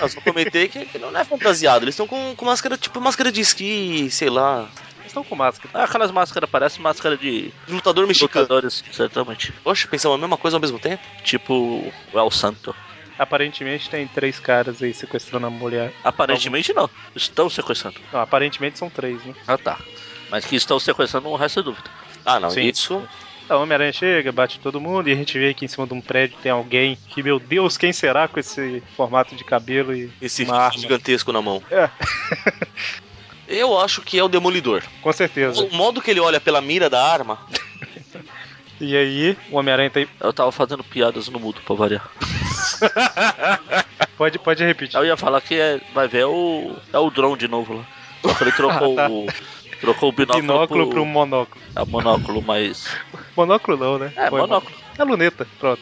[0.00, 1.84] Eu só comentei que, que não é fantasiado.
[1.84, 4.68] Eles estão com, com máscara, tipo máscara de esqui, sei lá.
[4.98, 5.70] Eles estão com máscara.
[5.72, 8.42] Ah, aquelas máscaras parecem máscara de Lutador mexicano.
[8.44, 9.50] lutadores, certamente.
[9.64, 11.02] Poxa, pensamos a mesma coisa ao mesmo tempo?
[11.24, 11.54] Tipo
[12.12, 12.76] o El Santo.
[13.18, 15.92] Aparentemente tem três caras aí sequestrando a mulher.
[16.04, 16.88] Aparentemente não.
[17.16, 17.96] Estão sequestrando.
[18.12, 19.34] Não, aparentemente são três, né?
[19.46, 19.78] Ah tá.
[20.30, 21.90] Mas que estão sequestrando não resta dúvida.
[22.24, 22.62] Ah, não, Sim.
[22.62, 23.02] isso.
[23.48, 26.02] A Homem-Aranha chega, bate todo mundo e a gente vê que em cima de um
[26.02, 30.44] prédio tem alguém que, meu Deus, quem será com esse formato de cabelo e Esse
[30.44, 30.78] uma fio arma?
[30.78, 31.62] gigantesco na mão.
[31.70, 31.88] É,
[33.48, 34.82] Eu acho que é o Demolidor.
[35.00, 35.64] com certeza.
[35.64, 37.38] O modo que ele olha pela mira da arma.
[38.80, 40.06] E aí, o Homem-Aranha tem.
[40.20, 42.08] Eu tava fazendo piadas no mudo pra variar.
[44.16, 44.96] Pode, pode repetir.
[44.98, 46.74] Eu ia falar que é, vai ver é o.
[46.92, 48.34] É o drone de novo lá.
[48.36, 49.10] Que ele trocou Ah, tá.
[49.10, 49.26] o.
[49.80, 51.62] Trocou o binóculo, Binóculo pro, pro monóculo.
[51.76, 52.88] É, monóculo, mas.
[53.36, 54.12] Monóculo não, né?
[54.16, 54.74] É, Foi monóculo.
[54.98, 55.80] É luneta, pronto.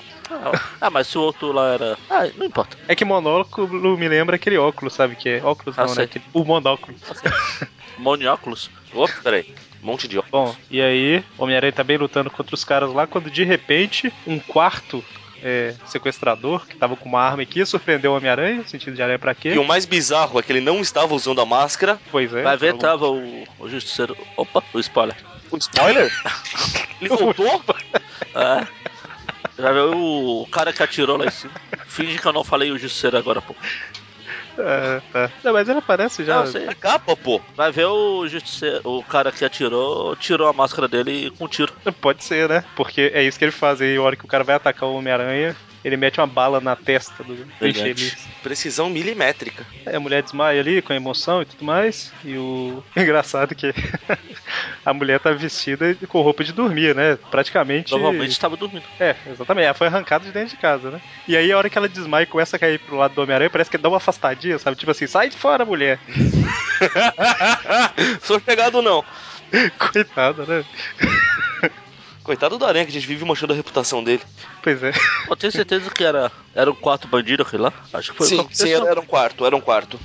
[0.79, 1.97] Ah, mas se o outro lá era.
[2.11, 2.77] Ah, não importa.
[2.87, 5.43] É que monóculo me lembra aquele óculos, sabe que é?
[5.43, 6.03] Óculos Ah, não, né?
[6.05, 6.95] Aquele- O monóculo.
[7.97, 8.71] Monióculos.
[8.93, 9.55] Opa, peraí.
[9.83, 10.31] Um monte de óculos.
[10.51, 14.39] Bom, e aí, Homem-Aranha tá bem lutando contra os caras lá, quando de repente, um
[14.39, 15.03] quarto
[15.43, 19.35] é, sequestrador, que tava com uma arma aqui, surpreendeu o Homem-Aranha, sentido de aranha pra
[19.35, 19.51] quê?
[19.51, 21.99] E o mais bizarro é que ele não estava usando a máscara.
[22.11, 22.43] Pois é.
[22.43, 24.17] Vai ver, tava o, o Justiceiro.
[24.37, 25.17] Opa, o spoiler.
[25.51, 26.13] O spoiler?
[27.01, 27.65] ele voltou?
[28.35, 28.67] É.
[29.59, 29.93] Já viu
[30.43, 31.55] o cara que atirou lá em cima.
[31.87, 33.55] Finge que eu não falei o Justiceiro agora, pô.
[34.59, 35.31] É, tá.
[35.45, 36.37] Não, mas ele aparece já.
[36.37, 36.69] Não, sei.
[36.69, 37.41] A capa, pô.
[37.55, 41.73] Vai ver o Justiceiro, o cara que atirou, tirou a máscara dele com um tiro.
[42.01, 42.65] Pode ser, né?
[42.75, 43.81] Porque é isso que ele faz.
[43.81, 46.75] Aí, a hora que o cara vai atacar o Homem-Aranha, ele mete uma bala na
[46.75, 47.47] testa do.
[48.43, 49.65] Precisão milimétrica.
[49.87, 52.13] Aí a mulher desmaia ali com a emoção e tudo mais.
[52.25, 53.73] E o engraçado é que
[54.85, 57.17] a mulher tá vestida com roupa de dormir, né?
[57.31, 57.91] Praticamente.
[57.91, 58.83] Provavelmente estava dormindo.
[58.99, 59.67] É, exatamente.
[59.67, 61.01] Ela foi arrancada de dentro de casa, né?
[61.29, 63.49] E aí, a hora que ela desmaia e começa a cair pro lado do Homem-Aranha,
[63.51, 64.77] parece que dá uma afastadinha, sabe?
[64.77, 66.01] Tipo assim, sai de fora, mulher.
[68.23, 69.05] Sou pegado não.
[69.79, 70.65] Coitada, né?
[72.27, 74.21] Coitado do Aranha, que a gente vive manchando a reputação dele.
[74.61, 74.91] Pois é.
[75.31, 77.73] Eu tenho certeza que era, era um quarto bandido aquele lá.
[77.93, 79.97] Acho que foi o que sim, sim, era, era um quarto, era um quarto.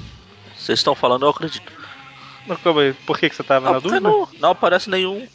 [0.55, 1.73] Vocês estão falando, eu acredito.
[2.45, 2.93] Não, calma aí.
[2.93, 4.07] Por que, que você tava Ah, na porque dúvida?
[4.07, 5.27] não, não aparece nenhum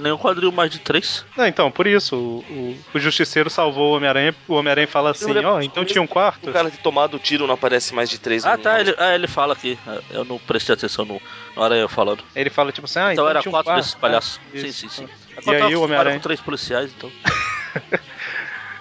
[0.00, 1.24] Nenhum quadril mais de três.
[1.36, 5.32] Não, então, por isso, o, o, o Justiceiro salvou o Homem-Aranha, o Homem-Aranha fala assim,
[5.44, 6.50] ó, então tinha um quarto?
[6.50, 9.14] O cara ter tomado o tiro não aparece mais de três Ah, tá, ele, ah,
[9.14, 9.78] ele fala aqui.
[10.10, 11.20] Eu não prestei atenção no,
[11.54, 12.24] no Aranha falando.
[12.34, 13.78] Ele fala tipo assim, ah, então então, era tinha um quatro quarto.
[13.82, 14.40] desses palhaços.
[14.52, 15.08] É, sim, sim, sim.
[15.46, 17.10] E aí o Homem-Aranha- três policiais, então.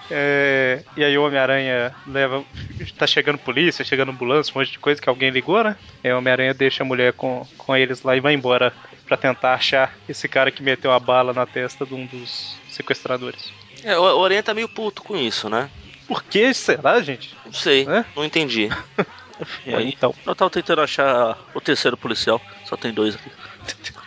[0.09, 2.41] É, e aí o Homem-Aranha leva.
[2.97, 5.75] Tá chegando polícia, chegando ambulância, um monte de coisa que alguém ligou, né?
[6.01, 8.71] E aí o Homem-Aranha deixa a mulher com, com eles lá e vai embora
[9.05, 13.51] pra tentar achar esse cara que meteu a bala na testa de um dos sequestradores.
[13.83, 15.69] É, o o Aranha tá meio puto com isso, né?
[16.07, 17.35] Por que será, gente?
[17.45, 18.05] Não sei, É?
[18.15, 18.69] não entendi.
[19.65, 20.13] E aí, Então.
[20.25, 23.31] eu tava tentando achar o terceiro policial, só tem dois aqui.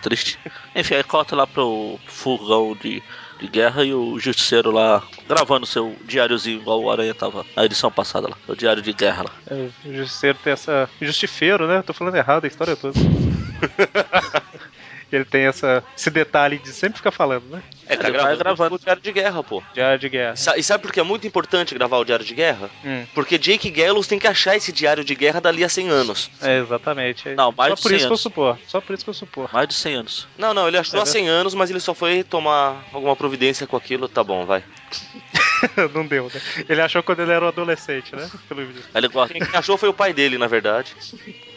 [0.03, 0.38] Triste.
[0.75, 3.03] Enfim, aí corta lá pro furgão de,
[3.38, 7.90] de guerra e o justiceiro lá gravando seu diáriozinho, igual o Aranha tava na edição
[7.93, 8.37] passada lá.
[8.49, 9.31] O diário de guerra lá.
[9.47, 10.88] É, o Justiceiro tem essa.
[11.03, 11.83] Justifeiro, né?
[11.83, 12.99] Tô falando errado a história toda.
[15.12, 17.62] Ele tem essa, esse detalhe de sempre ficar falando, né?
[17.87, 18.75] É, tá Ele vai gravando, gravando.
[18.77, 19.62] o diário de guerra, pô.
[19.75, 20.37] Diário de guerra.
[20.37, 22.70] Sa- E sabe por que é muito importante gravar o diário de guerra?
[22.85, 26.31] Hum, Porque Jake Gallows tem que achar esse diário de guerra dali a 100 anos.
[26.40, 27.29] é, exatamente.
[27.31, 28.20] Não, mais Só de por 100 isso que eu anos.
[28.20, 28.59] supor.
[28.68, 29.51] Só por isso que eu supor.
[29.53, 30.29] Mais de 100 anos.
[30.38, 33.66] Não, não, ele achou É há 100 anos, mas ele só foi tomar alguma providência
[33.66, 34.09] com aquilo.
[34.09, 34.62] Tá bom, vai.
[35.92, 36.40] Não deu, né?
[36.68, 38.31] Ele achou quando ele era um adolescente, né?
[38.49, 38.83] Pelo vídeo.
[38.94, 39.09] Ele.
[39.09, 40.94] Quem achou foi o pai dele, na verdade.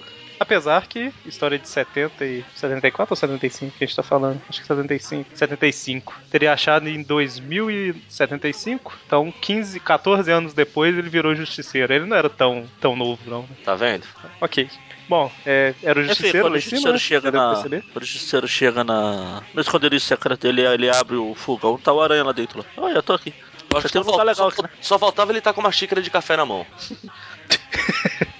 [0.43, 4.41] Apesar que, história de 70 e 74 ou 75 que a gente tá falando?
[4.49, 5.29] Acho que 75.
[5.33, 6.13] 75.
[6.29, 11.93] Teria achado em 2075, então 15, 14 anos depois ele virou justiceiro.
[11.93, 13.47] Ele não era tão, tão novo, não.
[13.63, 14.05] Tá vendo?
[14.41, 14.69] Ok.
[15.07, 16.99] Bom, é, era o justiceiro quando lá o em cima, justiceiro né?
[16.99, 17.81] chega na.
[17.93, 19.43] Quando o justiceiro chega na.
[19.53, 22.65] No esconderijo secreto dele, ele abre o fogão, tá o aranha lá dentro lá.
[22.75, 23.33] Olha, eu tô aqui.
[23.71, 24.69] Eu acho Já tem um só, lugar legal só- aqui, né?
[24.81, 26.65] só faltava ele estar com uma xícara de café na mão.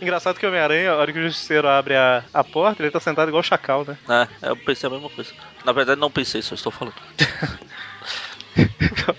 [0.00, 3.00] Engraçado que o Homem-Aranha, a hora que o justiceiro abre a, a porta, ele tá
[3.00, 3.96] sentado igual o chacal, né?
[4.42, 5.32] É, eu pensei a mesma coisa.
[5.64, 6.94] Na verdade, não pensei, só estou falando.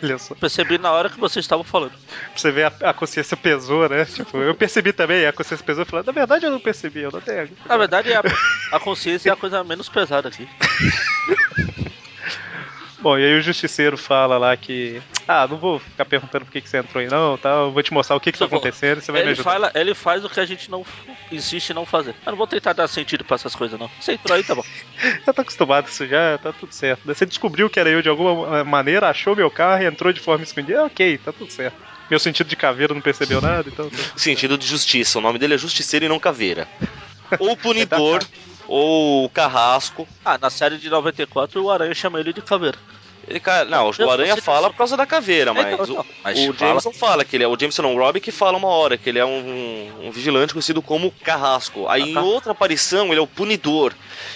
[0.04, 0.36] Olha só.
[0.36, 1.94] Percebi na hora que vocês estavam falando.
[2.36, 4.06] Você ver, a, a consciência pesou, né?
[4.06, 7.12] Tipo, eu percebi também, a consciência pesou e falou, na verdade eu não percebi, eu
[7.12, 7.50] não tenho.
[7.66, 8.22] Na verdade, a,
[8.72, 10.48] a consciência é a coisa menos pesada aqui.
[13.08, 15.02] Bom, e aí o justiceiro fala lá que.
[15.26, 17.52] Ah, não vou ficar perguntando por que, que você entrou aí, não, tá?
[17.52, 19.50] Eu vou te mostrar o que, que tá acontecendo e você vai me Ele, ajudar.
[19.50, 20.84] fala, ele faz o que a gente não
[21.32, 22.14] insiste em não fazer.
[22.26, 23.90] Eu não vou tentar dar sentido pra essas coisas, não.
[23.98, 24.62] Você entrou aí, tá bom.
[25.26, 27.00] Já tá acostumado com isso já, tá tudo certo.
[27.06, 30.44] Você descobriu que era eu de alguma maneira, achou meu carro e entrou de forma
[30.44, 30.84] escondida.
[30.84, 31.78] Ok, tá tudo certo.
[32.10, 33.90] Meu sentido de caveira não percebeu nada, então.
[33.90, 35.18] tá- Sentido de justiça.
[35.18, 36.68] O nome dele é Justiceiro e não Caveira.
[37.40, 38.22] Ou Punidor,
[38.68, 40.08] ou Carrasco.
[40.24, 42.78] Ah, na série de 94, o Aranha chama ele de caveira.
[43.30, 46.40] Ele, cara, não, o Aranha fala por causa da caveira, mas, Então, então, o, mas
[46.40, 48.70] o fala- Jameson fala que ele é o Jameson não, o Robbie que fala uma
[48.70, 51.90] hora que ele é um, um vigilante conhecido como Carrasco.
[51.90, 52.22] Aí Ah, em tá.
[52.22, 53.92] outra aparição ele é o Punidor.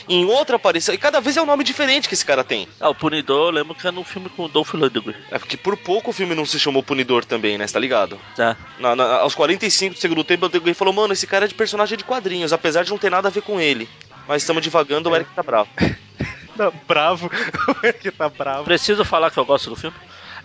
[0.10, 2.68] Em outra aparição, e cada vez é um nome diferente que esse cara tem.
[2.82, 5.16] Ah, o Punidor, eu lembro que é no filme com o Dolph Lundgren.
[5.32, 7.66] É porque por pouco o filme não se chamou Punidor também, né?
[7.68, 8.20] Você tá ligado?
[8.36, 8.58] Tá.
[8.78, 11.98] Na- na- aos 45 do segundo tempo, alguém falou, mano, esse cara é de personagem
[11.98, 13.88] de quadrinhos, apesar de não ter nada a ver com ele.
[14.28, 15.70] Mas estamos divagando, o Eric tá bravo.
[16.56, 17.30] Não, bravo.
[17.82, 18.64] O Eric tá bravo.
[18.66, 19.96] Preciso falar que eu gosto do filme?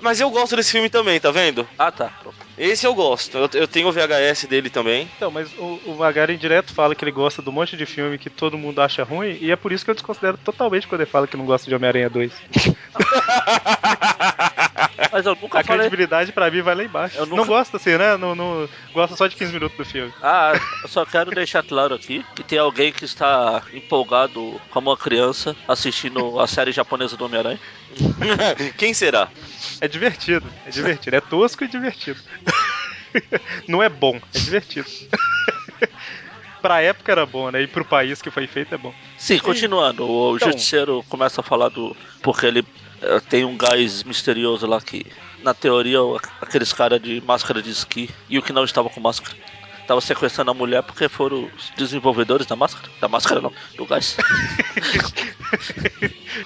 [0.00, 1.66] Mas eu gosto desse filme também, tá vendo?
[1.78, 2.10] Ah, tá.
[2.22, 2.36] Pronto.
[2.58, 3.36] Esse eu gosto.
[3.36, 5.08] Eu, eu tenho o VHS dele também.
[5.16, 8.30] Então, mas o, o Magaren direto fala que ele gosta do monte de filme que
[8.30, 11.26] todo mundo acha ruim, e é por isso que eu desconsidero totalmente quando ele fala
[11.26, 12.32] que não gosta de Homem-Aranha 2.
[15.12, 15.80] Mas eu nunca A falei.
[15.82, 17.16] credibilidade pra mim vai lá embaixo.
[17.16, 18.16] Eu nunca- Não gosta assim, né?
[18.16, 18.68] Não, não...
[18.92, 20.12] Gosta só de 15 minutos do filme.
[20.22, 24.96] Ah, eu só quero deixar claro aqui que tem alguém que está empolgado como uma
[24.96, 27.60] criança assistindo a série japonesa do Homem-Aranha.
[28.76, 29.28] Quem será?
[29.80, 31.16] É divertido, é divertido.
[31.16, 32.20] É tosco e divertido.
[33.66, 34.86] Não é bom, é divertido.
[36.60, 37.62] pra época era bom, né?
[37.62, 38.92] E pro país que foi feito é bom.
[39.16, 40.04] Sim, continuando.
[40.08, 41.96] O Então- justiceiro começa a falar do.
[42.22, 42.64] Porque ele
[43.02, 45.06] eh, tem um gás misterioso lá que,
[45.42, 45.98] na teoria,
[46.40, 49.36] aqueles caras de máscara de esqui e o que não estava com máscara.
[49.86, 52.88] Tava sequestrando a mulher porque foram os desenvolvedores da máscara.
[53.00, 54.16] Da máscara não, do gás.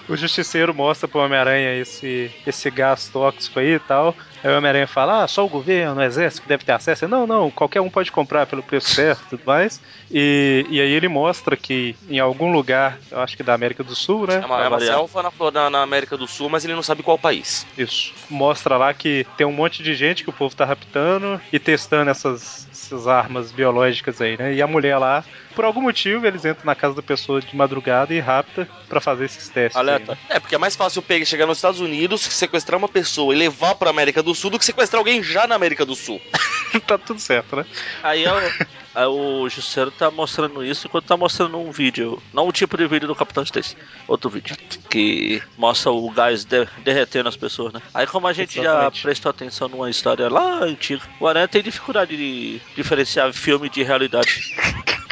[0.08, 4.14] O justiceiro mostra pro Homem-Aranha esse, esse gás tóxico aí e tal.
[4.42, 7.06] Aí o Homem-Aranha fala: Ah, só o governo, o exército que deve ter acesso.
[7.08, 9.80] Não, não, qualquer um pode comprar pelo preço certo e tudo mais.
[10.10, 13.94] E, e aí ele mostra que em algum lugar, eu acho que da América do
[13.94, 14.40] Sul, né?
[14.42, 16.82] É uma, é uma selva na, Flor- na- na América do Sul, mas ele não
[16.82, 17.66] sabe qual país.
[17.76, 18.12] Isso.
[18.28, 22.10] Mostra lá que tem um monte de gente que o povo tá raptando e testando
[22.10, 24.54] essas, essas armas biológicas aí, né?
[24.54, 25.24] E a mulher lá,
[25.54, 29.26] por algum motivo, eles entram na casa da pessoa de madrugada e rapta pra fazer
[29.26, 29.76] esses testes.
[29.76, 30.20] Aleatório.
[30.28, 33.74] É, porque é mais fácil pegar, chegar nos Estados Unidos, sequestrar uma pessoa e levar
[33.76, 36.20] pra América do Sul do que sequestrar alguém já na América do Sul.
[36.86, 37.64] tá tudo certo, né?
[38.02, 38.52] Aí, é o-
[38.94, 42.22] aí o Justiceiro tá mostrando isso enquanto tá mostrando um vídeo.
[42.32, 43.76] Não o tipo de vídeo do Capitão Stacy,
[44.08, 44.56] outro vídeo.
[44.88, 47.80] Que mostra o gás de- derretendo as pessoas, né?
[47.94, 48.96] Aí como a gente Exatamente.
[48.96, 53.82] já prestou atenção numa história lá antiga, o Aranha tem dificuldade de diferenciar filme de
[53.82, 54.54] realidade.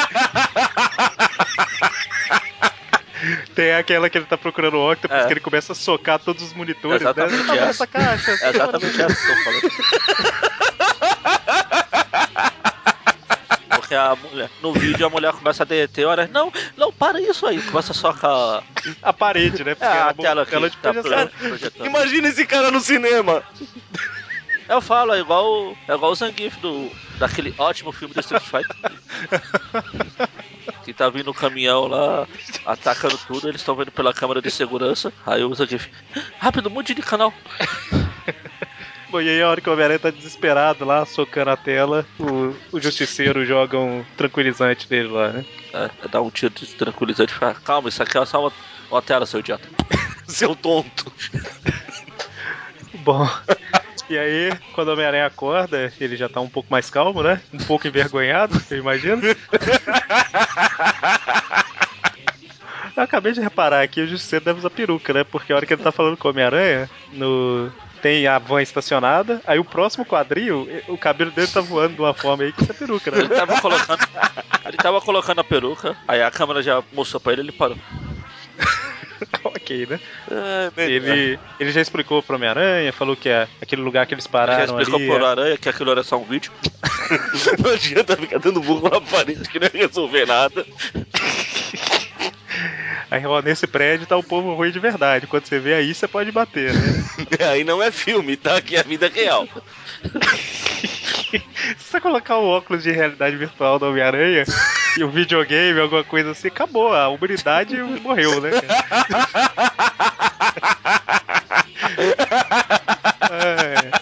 [3.54, 5.26] Tem aquela que ele tá procurando o Octopus, É.
[5.26, 7.46] que ele começa a socar todos os monitores, Exatamente né?
[7.46, 7.64] Tá essa.
[7.66, 8.30] essa caixa.
[8.42, 10.72] É exatamente essa que eu tô falando.
[13.68, 17.46] Porque a mulher, no vídeo a mulher começa a derreter, olha, não, não, para isso
[17.46, 18.62] aí, começa a socar
[19.02, 19.76] A parede, né?
[19.80, 21.30] é, a tela aqui, ela de tá projetando.
[21.84, 23.42] Imagina esse cara no cinema.
[24.68, 28.76] Eu falo, é igual, é igual o Zangief do, daquele ótimo filme do Street Fighter.
[30.84, 32.26] que tá vindo o caminhão lá,
[32.66, 35.88] atacando tudo, eles estão vendo pela câmera de segurança, aí o Zangief,
[36.38, 37.32] rápido, mude de canal.
[39.10, 42.54] Bom, e aí a hora que o Homem-Aranha tá desesperado lá, socando a tela, o,
[42.74, 45.44] o Justiceiro joga um tranquilizante dele lá, né?
[45.74, 48.52] É, dá um tiro de tranquilizante e fala, calma, isso aqui é só uma,
[48.90, 49.68] uma tela, seu idiota.
[50.26, 51.12] Seu tonto.
[53.04, 53.28] Bom.
[54.10, 57.40] E aí, quando o Homem-Aranha acorda, ele já tá um pouco mais calmo, né?
[57.52, 59.22] Um pouco envergonhado, eu imagino.
[62.94, 65.24] Eu acabei de reparar aqui, o Justiceiro deve usar peruca, né?
[65.24, 67.72] Porque a hora que ele tá falando com o Homem-Aranha, no...
[68.02, 72.12] tem a van estacionada, aí o próximo quadril, o cabelo dele tá voando de uma
[72.12, 73.34] forma aí que isso é peruca, Ele né?
[73.34, 74.08] tava colocando.
[74.66, 77.78] Ele tava colocando a peruca, aí a câmera já mostrou pra ele ele parou.
[79.88, 80.00] né?
[80.76, 84.30] É, Ele, ele já explicou pro Homem-Aranha, falou que é aquele lugar que eles Já
[84.30, 85.06] pararam explicou ali.
[85.08, 86.52] pro é- Aranha que aquilo era só um vídeo.
[87.62, 90.64] Não adianta ficar dando burro na parede que não ia resolver nada.
[93.10, 95.26] Aí, ó, nesse prédio tá o povo ruim de verdade.
[95.26, 97.04] Quando você vê aí, você pode bater, né?
[97.52, 98.56] Aí não é filme, tá?
[98.56, 99.46] Aqui é a vida real.
[101.78, 104.44] Se você colocar o óculos de realidade virtual do Homem-Aranha
[104.98, 106.92] e um videogame, alguma coisa assim, acabou.
[106.92, 108.50] A humanidade morreu, né?
[108.50, 109.82] cara?
[113.32, 114.01] É.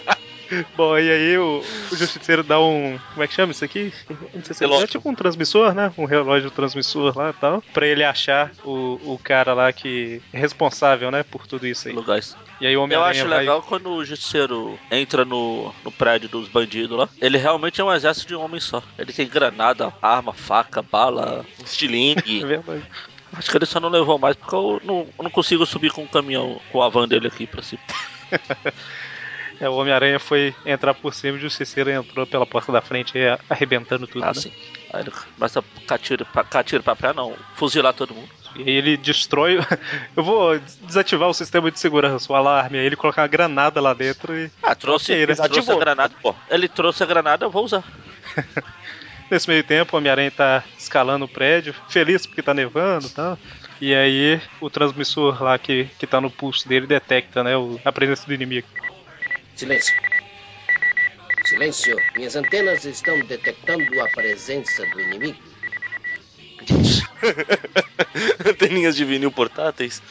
[0.75, 2.99] Bom, e aí o, o Justiceiro dá um.
[3.11, 3.93] Como é que chama isso aqui?
[4.33, 5.91] Não sei se é, é tipo um transmissor, né?
[5.97, 7.63] Um relógio transmissor lá e tal.
[7.73, 11.23] Pra ele achar o, o cara lá que é responsável, né?
[11.23, 11.93] Por tudo isso aí.
[11.93, 12.35] Lugares.
[12.59, 13.39] E aí o Eu Homem-Aranha acho vai.
[13.39, 17.09] legal quando o justiceiro entra no, no prédio dos bandidos lá.
[17.19, 18.83] Ele realmente é um exército de um homem só.
[18.97, 21.45] Ele tem granada, arma, faca, bala.
[21.59, 22.43] É Estilingue.
[22.43, 22.83] verdade.
[23.33, 26.03] Acho que ele só não levou mais porque eu não, eu não consigo subir com
[26.03, 27.81] o caminhão, com a van dele aqui pra cima.
[29.61, 33.15] É, o Homem-Aranha foi entrar por cima e o Justiceiro entrou pela porta da frente
[33.17, 34.23] aí, arrebentando tudo.
[34.23, 34.33] Ah, né?
[34.33, 34.51] sim.
[34.91, 37.35] Aí ele começa a catar tiro pra, pra praia, não.
[37.55, 38.27] Fuzilar todo mundo.
[38.55, 39.59] E aí ele destrói.
[40.17, 43.93] Eu vou desativar o sistema de segurança, o alarme, aí ele colocar uma granada lá
[43.93, 44.49] dentro e.
[44.63, 45.25] Ah, trouxe, Ok, né?
[45.27, 45.79] trouxe a Desativou.
[45.79, 46.13] granada.
[46.23, 46.35] Pô.
[46.49, 47.83] Ele trouxe a granada, eu vou usar.
[49.29, 53.39] Nesse meio tempo, o Homem-Aranha tá escalando o prédio, feliz porque tá nevando e tal.
[53.79, 57.91] E aí o transmissor lá que, que tá no pulso dele detecta, né, o- a
[57.93, 58.67] presença do inimigo.
[59.55, 59.95] Silêncio.
[61.45, 61.97] Silêncio.
[62.15, 65.39] Minhas antenas estão detectando a presença do inimigo.
[68.47, 70.01] Anteninhas de vinil portáteis.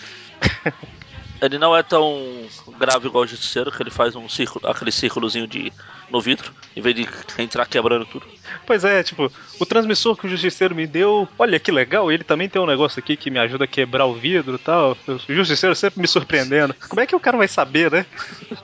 [1.41, 2.47] Ele não é tão
[2.79, 5.73] grave igual o Justiceiro, que ele faz um círculo, aquele círculozinho de,
[6.11, 8.27] no vidro, em vez de entrar quebrando tudo.
[8.67, 12.47] Pois é, tipo, o transmissor que o Justiceiro me deu, olha que legal, ele também
[12.47, 14.97] tem um negócio aqui que me ajuda a quebrar o vidro e tal.
[15.09, 16.75] O Justiceiro sempre me surpreendendo.
[16.89, 18.05] Como é que o cara vai saber, né?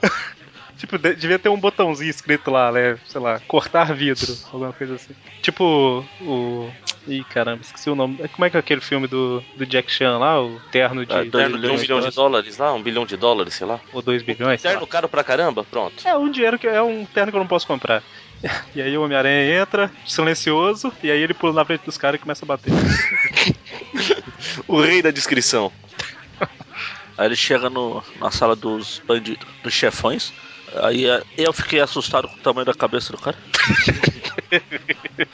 [0.77, 2.97] tipo, de- devia ter um botãozinho escrito lá, né?
[3.07, 5.13] Sei lá, cortar vidro, alguma coisa assim.
[5.41, 6.69] Tipo, o.
[7.07, 8.17] Ih, caramba, esqueci o nome.
[8.29, 10.41] Como é que é aquele filme do, do Jack Chan lá?
[10.41, 13.15] O terno de Ah, dois Terno de um bilhão de dólares lá, um bilhão de
[13.15, 13.79] dólares, sei lá.
[13.93, 14.59] ou 2 bilhões?
[14.59, 14.73] sei lá.
[14.75, 15.63] Terno caro pra caramba?
[15.63, 16.05] Pronto.
[16.05, 18.03] É um dinheiro que é um terno que eu não posso comprar.
[18.75, 22.21] E aí o Homem-Aranha entra, silencioso, e aí ele pula na frente dos caras e
[22.21, 22.71] começa a bater.
[24.67, 25.71] O rei da descrição.
[27.17, 30.31] Aí ele chega no, na sala dos bandidos, dos chefões.
[30.83, 33.37] Aí é, eu fiquei assustado com o tamanho da cabeça do cara.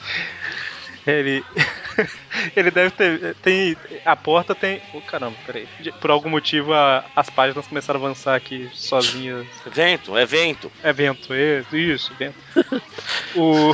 [1.05, 1.43] Ele.
[2.55, 3.35] ele deve ter.
[3.41, 3.75] Tem.
[4.05, 4.81] A porta tem.
[4.93, 5.67] Oh, caramba, peraí.
[5.99, 9.47] Por algum motivo a- as páginas começaram a avançar aqui sozinhas.
[9.65, 10.71] Vento, é vento.
[10.81, 12.37] É vento, é, isso, vento.
[13.35, 13.73] o.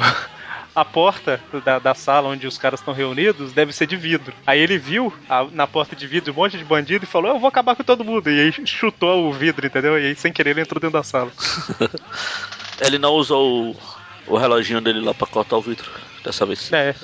[0.75, 4.33] A porta da, da sala onde os caras estão reunidos deve ser de vidro.
[4.45, 7.39] Aí ele viu a- na porta de vidro um monte de bandido e falou: Eu
[7.39, 8.29] vou acabar com todo mundo.
[8.29, 9.99] E aí chutou o vidro, entendeu?
[9.99, 11.31] E aí, sem querer, ele entrou dentro da sala.
[12.81, 13.75] Ele não usou o,
[14.27, 15.89] o reloginho dele lá pra cortar o vidro
[16.23, 16.71] dessa vez.
[16.71, 16.95] É.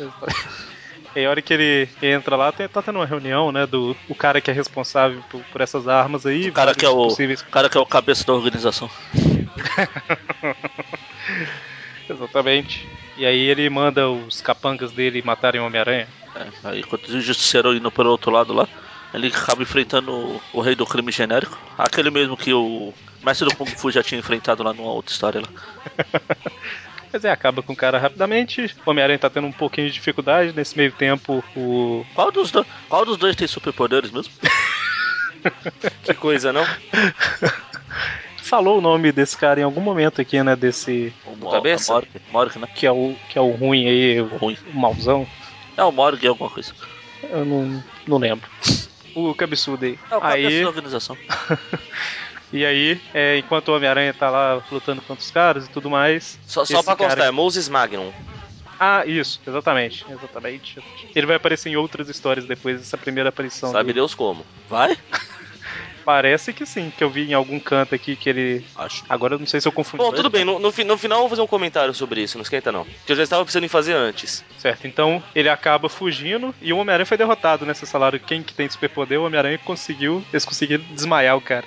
[1.14, 3.66] E a hora que ele entra lá, tá tendo uma reunião, né?
[3.68, 6.48] Do o cara que é responsável por, por essas armas aí.
[6.50, 8.90] O cara que é o, possíveis- o cara que é o cabeça da organização.
[12.10, 12.88] Exatamente.
[13.18, 16.08] E aí ele manda os capangas dele matarem o Homem-Aranha.
[16.36, 18.68] É, aí enquanto o justiceiro indo pelo outro lado lá,
[19.14, 21.58] ele acaba enfrentando o, o rei do crime genérico.
[21.78, 22.94] Aquele mesmo que o
[23.24, 25.48] mestre do Kung Fu já tinha enfrentado lá numa outra história lá.
[27.14, 28.76] Mas é, acaba com o cara rapidamente.
[28.86, 30.52] O Homem-Aranha tá tendo um pouquinho de dificuldade.
[30.54, 32.06] Nesse meio tempo, o.
[32.14, 32.66] Qual dos, do...
[32.90, 34.34] Qual dos dois tem superpoderes mesmo?
[36.04, 36.66] Que coisa, não?
[38.46, 40.56] Falou o nome desse cara em algum momento aqui, né?
[40.56, 41.12] Desse.
[41.26, 41.92] O Do cabeça?
[41.94, 42.68] Morg, Morg, né?
[42.76, 44.56] Que é o, que é o ruim aí, o, Ruim.
[44.72, 45.28] o mauzão.
[45.76, 46.72] É o Morg é alguma coisa.
[47.24, 48.48] Eu não, não lembro.
[49.16, 49.98] O cabeçudo aí.
[50.12, 51.18] É o cabeça aí da organização.
[52.54, 56.38] e aí, é, enquanto o Homem-Aranha tá lá lutando contra os caras e tudo mais.
[56.46, 58.12] Só, só pra constar, cara- é Moses Magnum.
[58.80, 60.78] Ah, isso, exatamente, exatamente.
[61.16, 63.72] Ele vai aparecer em outras histórias depois dessa primeira aparição.
[63.72, 63.96] Sabe dele.
[64.02, 64.46] Deus como.
[64.70, 64.96] Vai?
[66.06, 68.66] Parece que sim, que eu vi em algum canto aqui que ele.
[68.76, 69.04] Acho.
[69.10, 70.04] Agora eu não sei se eu confundi.
[70.04, 72.44] Bom, tudo bem, no, no, no final eu vou fazer um comentário sobre isso, não
[72.44, 72.86] esquenta não.
[73.06, 74.46] Que eu já estava pensando em fazer antes.
[74.58, 77.74] Certo, então ele acaba fugindo e o Homem-Aranha foi derrotado, né?
[77.74, 80.24] Vocês falaram quem que tem superpoder, o Homem-Aranha conseguiu.
[80.32, 81.66] Eles conseguiram desmaiar o cara.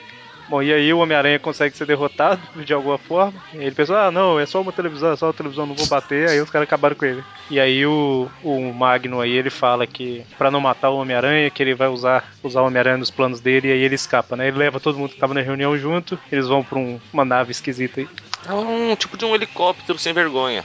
[0.49, 3.35] Bom, e aí o Homem-Aranha consegue ser derrotado de alguma forma.
[3.53, 6.29] Ele pensou, ah não, é só uma televisão, é só uma televisão, não vou bater.
[6.31, 7.23] Aí os caras acabaram com ele.
[7.51, 11.63] E aí o, o Magno aí, ele fala que pra não matar o Homem-Aranha, que
[11.63, 14.49] ele vai usar, usar o Homem-Aranha nos planos dele e aí ele escapa, né?
[14.49, 17.51] Ele leva todo mundo que tava na reunião junto, eles vão pra um- uma nave
[17.53, 18.09] esquisita aí.
[18.49, 20.65] É um tipo de um helicóptero sem vergonha.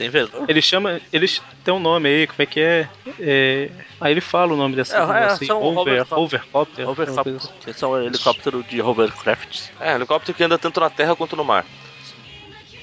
[0.00, 0.46] Sem vergonha.
[0.48, 0.98] Ele chama.
[1.12, 2.88] Eles tem um nome aí, como é que é?
[3.20, 3.70] é...
[4.00, 6.12] Aí ele fala o nome dessa É, é, aí, são Over, hovercraft.
[6.12, 6.86] Overcopter.
[6.88, 7.52] alguma coisa Hovercraft.
[7.68, 7.72] assim.
[7.74, 9.68] São helicóptero de hovercraft.
[9.78, 11.66] É, helicóptero que anda tanto na terra quanto no mar.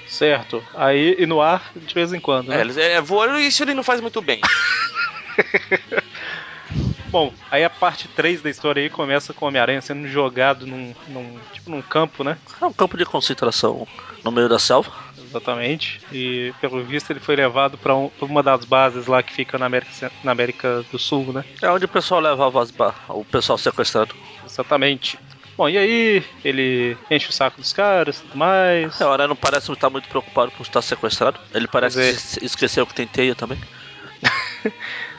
[0.07, 0.63] Certo.
[0.76, 2.57] Aí e no ar de vez em quando, né?
[2.57, 4.39] É, eles- é, voar, isso ele não faz muito bem.
[7.09, 10.93] Bom, aí a parte 3 da história aí começa com o Homem-Aranha sendo jogado num,
[11.07, 11.39] num.
[11.53, 12.38] tipo num campo, né?
[12.61, 13.88] É um campo de concentração
[14.24, 14.91] no meio da selva.
[15.28, 16.00] Exatamente.
[16.12, 19.66] E pelo visto ele foi levado pra, um- uma das bases lá que fica na
[19.66, 21.44] América, na América do Sul, né?
[21.62, 22.72] É onde o pessoal levava as
[23.10, 24.16] o pessoal sequestrado.
[24.46, 25.20] Exatamente.
[25.58, 29.02] Bom, e aí ele enche o saco dos caras e tudo mais.
[29.02, 31.40] É, o não parece estar muito preocupado por estar sequestrado.
[31.54, 32.10] Ele parece é.
[32.10, 33.58] es- esquecer que tem teia também.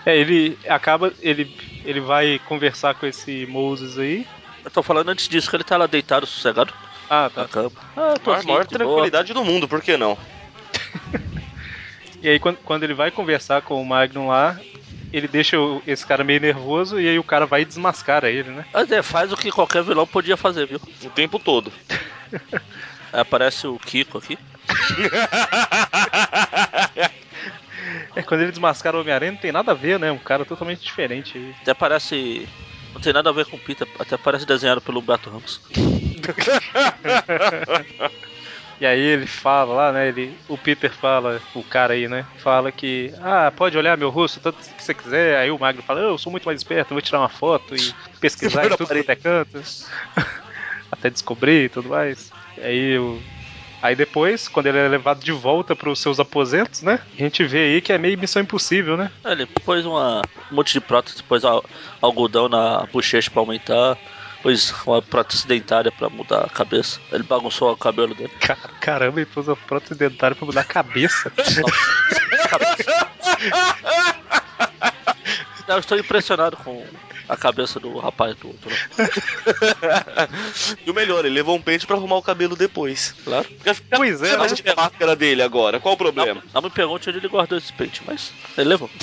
[0.07, 1.13] É, ele acaba.
[1.21, 1.51] Ele,
[1.85, 4.27] ele vai conversar com esse Moses aí.
[4.65, 6.73] Eu tô falando antes disso que ele tá lá deitado, sossegado,
[7.11, 7.49] Ah, na tá.
[7.49, 7.71] cama.
[7.97, 8.87] Ah, eu tô A aqui, maior de boa.
[8.87, 10.17] tranquilidade do mundo, por que não?
[12.21, 14.59] E aí, quando, quando ele vai conversar com o Magnum lá,
[15.13, 18.51] ele deixa o- esse cara meio nervoso e aí o cara vai e desmascara ele,
[18.51, 18.65] né?
[18.75, 20.81] Mas é, faz o que qualquer vilão podia fazer, viu?
[21.05, 21.73] O tempo todo.
[23.13, 24.37] Aí aparece o Kiko aqui.
[28.17, 30.11] É, quando ele desmascara o Homem-Aranha não tem nada a ver, né?
[30.11, 31.55] Um cara totalmente diferente.
[31.63, 32.49] Até parece.
[32.95, 35.61] Não tem nada a ver com o Peter, até parece desenhado pelo Beto Ramos.
[38.81, 40.09] E aí ele fala lá, né?
[40.09, 42.25] Ele, o Peter fala, o cara aí, né?
[42.39, 45.37] Fala que, ah, pode olhar meu rosto tanto que você quiser.
[45.37, 48.67] Aí o Magno fala, eu sou muito mais esperto, vou tirar uma foto e pesquisar
[48.67, 49.61] em tudo quanto é canto.
[50.93, 52.31] Até descobrir e tudo mais.
[52.57, 53.21] E aí o.
[53.81, 56.99] Aí depois, quando ele é levado de volta para os seus aposentos, né?
[57.15, 59.11] A gente vê aí que é meio missão impossível, né?
[59.25, 61.65] Ele pôs uma, um monte de prótese, pôs al-
[62.03, 63.97] algodão na bochecha pra aumentar,
[64.43, 66.99] pôs uma prótese dentária pra mudar a cabeça.
[67.13, 68.31] Ele bagunçou o cabelo dele.
[68.41, 71.31] Car- Caramba, ele pôs a prótese dentária pra mudar a cabeça.
[75.75, 76.85] Eu estou impressionado com
[77.29, 78.71] a cabeça do rapaz do outro.
[78.71, 80.29] lá.
[80.87, 83.15] E o melhor, ele levou um pente pra arrumar o cabelo depois.
[83.25, 83.47] Claro.
[83.91, 84.75] Pois é, fica né?
[84.77, 86.35] a máscara dele agora, qual o problema?
[86.35, 88.91] Não, não me pergunte onde ele guardou esse pente, mas ele levou.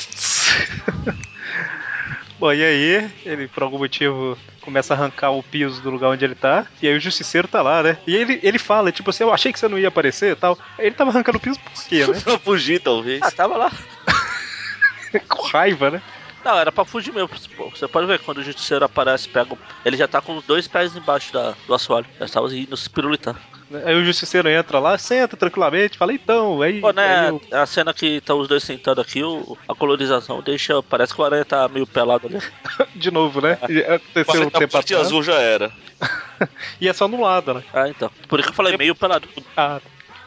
[2.38, 6.26] Bom, e aí, ele por algum motivo começa a arrancar o piso do lugar onde
[6.26, 7.98] ele tá, e aí o justiceiro tá lá, né?
[8.06, 10.58] E ele, ele fala, tipo assim, eu achei que você não ia aparecer e tal.
[10.78, 12.20] Aí Ele tava arrancando o piso por quê, né?
[12.20, 13.22] pra fugir, talvez.
[13.22, 13.72] Ah, tava lá.
[15.30, 16.02] Com raiva, né?
[16.46, 17.28] Não, era pra fugir mesmo.
[17.74, 19.54] Você pode ver quando o justiceiro aparece, pega.
[19.54, 22.06] o- Ele já tá com os dois pés embaixo da, do assoalho.
[22.20, 23.36] Já estava indo se pirulitar.
[23.84, 26.80] Aí o justiceiro entra lá, senta tranquilamente, fala, então, aí.
[26.80, 27.26] Pô, né?
[27.26, 30.84] aí o- A cena que tá os dois sentando aqui, o, a colorização deixa.
[30.84, 32.38] Parece que o aranha tá meio pelado ali.
[32.96, 33.58] De novo, né?
[33.68, 35.08] E Aconteceu um a tempo parte atrás.
[35.08, 35.72] azul já era.
[36.82, 37.64] E é só no lado, né?
[37.74, 38.12] Ah, então.
[38.28, 39.28] Por isso que eu falei meio pelado.
[39.56, 39.80] Ah,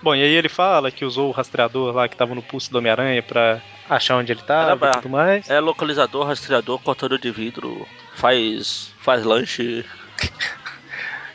[0.03, 2.78] bom, e aí ele fala que usou o rastreador lá que tava no pulso do
[2.78, 5.49] Homem-Aranha pra achar onde ele tava e tudo mais.
[5.49, 8.92] É localizador, rastreador, cortador de vidro, faz.
[9.01, 9.84] faz lanche.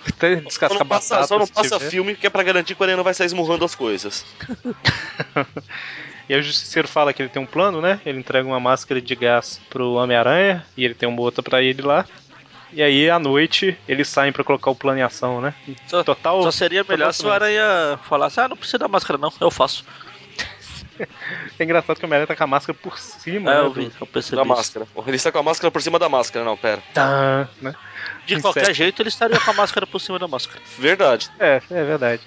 [0.05, 1.27] Até Só não passa, batata.
[1.27, 1.89] só não passa tiver.
[1.89, 4.25] filme que é pra garantir que o não vai sair esmurrando as coisas.
[6.27, 7.99] E aí o Justiceiro fala que ele tem um plano, né?
[8.05, 11.81] Ele entrega uma máscara de gás pro Homem-Aranha e ele tem uma outra pra ele
[11.81, 12.05] lá.
[12.73, 15.53] E aí, à noite, eles saem pra colocar o plano em ação, né?
[15.87, 16.41] Só- Total.
[16.43, 19.85] Só seria melhor se o Aranha falasse, ah, não precisa da máscara não, eu faço.
[21.59, 23.61] É engraçado que o Homem-Aranha tá com a máscara por cima, É, né?
[23.61, 24.35] eu vi, eu percebi.
[24.35, 24.49] Da isso.
[24.49, 24.87] máscara.
[25.07, 26.83] Ele está com a máscara por cima da máscara, não, pera.
[26.93, 27.73] Tá, né?
[28.25, 28.73] De qualquer Inseto.
[28.77, 30.61] jeito, ele estaria com a máscara por cima da máscara.
[30.77, 31.29] Verdade.
[31.39, 32.21] É, é verdade.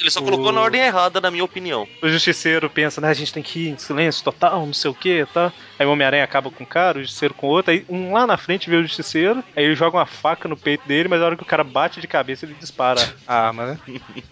[0.00, 1.86] Ele só O- colocou na ordem errada, na minha opinião.
[2.02, 3.08] O Justiceiro pensa, né?
[3.08, 5.52] A gente tem que ir em silêncio total, não sei o que, tá?
[5.78, 7.70] Aí o Homem-Aranha acaba com um cara, o Justiceiro com outro.
[7.72, 10.86] Aí um lá na frente vê o Justiceiro, aí ele joga uma faca no peito
[10.88, 13.78] dele, mas na hora que o cara bate de cabeça, ele dispara a arma, né?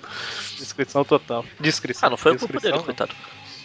[0.59, 1.45] Descrição total.
[1.59, 2.07] Descrição.
[2.07, 2.83] Ah, não foi a culpa dele, não.
[2.83, 3.15] coitado.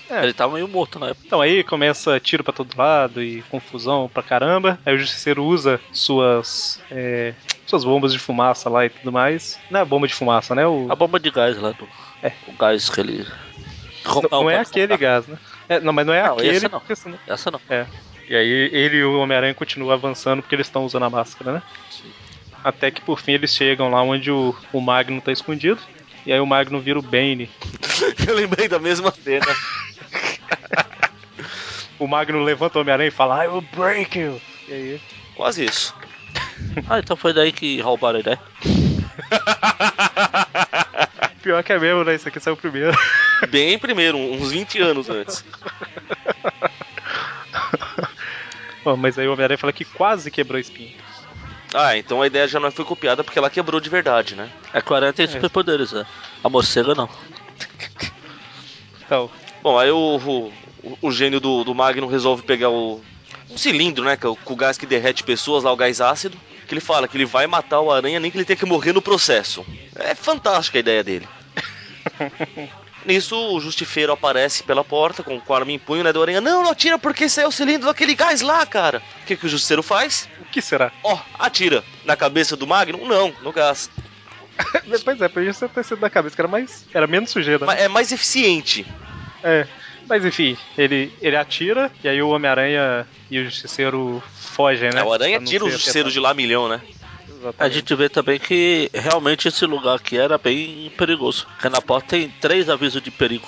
[0.10, 0.24] É.
[0.24, 1.24] Ele tava meio morto na época.
[1.26, 4.78] Então aí começa tiro pra todo lado e confusão pra caramba.
[4.86, 6.82] Aí o Justiceiro usa suas.
[6.92, 7.34] é,
[7.66, 9.60] suas bombas de fumaça lá e tudo mais.
[9.72, 10.66] Não é bomba de fumaça, né?
[10.68, 11.88] O, A bomba de gás lá do.
[12.22, 12.32] É.
[12.48, 13.26] O gás que ele.
[14.06, 15.38] não, não é aquele gás, né?
[15.68, 16.50] É, não, mas não é Não, aquele.
[16.58, 16.80] esse não.
[16.80, 17.60] porque senão- Essa não.
[17.70, 17.88] É.
[18.30, 21.62] E aí ele e o Homem-Aranha continuam avançando porque eles estão usando a máscara, né?
[22.64, 25.80] Até que por fim eles chegam lá onde o, o Magno tá escondido.
[26.26, 27.50] E aí o Magno vira o Bane.
[28.28, 29.46] Eu lembrei da mesma cena.
[31.98, 34.40] O Magno levanta o Homem-Aranha e fala, I will break you.
[34.68, 35.02] E aí.
[35.36, 35.96] Quase isso.
[36.90, 38.40] Ah, então foi daí que roubaram a ideia.
[41.42, 42.16] Pior que é mesmo, né?
[42.16, 42.98] Isso aqui saiu primeiro.
[43.50, 45.46] Bem primeiro, uns 20 anos antes.
[48.84, 50.96] Bom, mas aí o Homem-Aranha fala que quase quebrou a espinha.
[51.74, 54.50] Ah, então a ideia já não foi copiada porque ela quebrou de verdade, né?
[54.74, 56.06] É que o Aranha tem superpoderes, né?
[56.44, 57.10] A morcega não.
[59.06, 59.32] Então,
[59.66, 60.54] Bom, aí o, o,
[61.02, 63.02] o gênio do, do Magnum resolve pegar o
[63.50, 64.18] um cilindro, né?
[64.18, 66.38] Que é com o gás que derrete pessoas lá, o gás ácido.
[66.68, 68.92] Que ele fala que ele vai matar o aranha nem que ele tenha que morrer
[68.92, 69.66] no processo.
[69.96, 71.28] É fantástica a ideia dele.
[73.06, 76.12] Nisso, o justifeiro aparece pela porta com o arma em punho, né?
[76.12, 79.00] Do aranha, não, não atira porque esse é o cilindro daquele gás lá, cara.
[79.22, 80.28] O que, que o justiceiro faz?
[80.42, 80.92] o que será?
[81.04, 81.84] Ó, atira.
[82.04, 83.06] Na cabeça do Magnum?
[83.06, 83.92] Não, no gás.
[85.04, 86.86] pois é, podia ter sido da cabeça, que era mais.
[86.92, 87.64] Era menos sujeira.
[87.64, 87.84] né?
[87.84, 88.88] É mais eficiente.
[89.44, 89.68] É.
[90.08, 95.02] Mas enfim, ele, ele atira e aí o Homem-Aranha e o Justiceiro fogem, né?
[95.02, 96.76] É, o aranha tira o justiceiro de lá milhão, né?
[96.76, 96.96] afetado.
[97.26, 97.76] A Exatamente.
[97.76, 101.48] gente vê também que realmente esse lugar aqui era bem perigoso.
[101.48, 103.48] Porque na porta tem três avisos de perigo.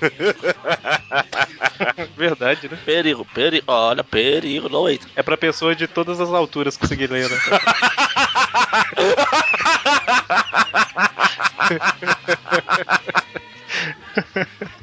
[2.16, 2.76] Verdade, né?
[2.84, 5.08] Perigo, perigo, olha, perigo, não entra.
[5.14, 7.38] É pra pessoa de todas as alturas conseguir ler, né?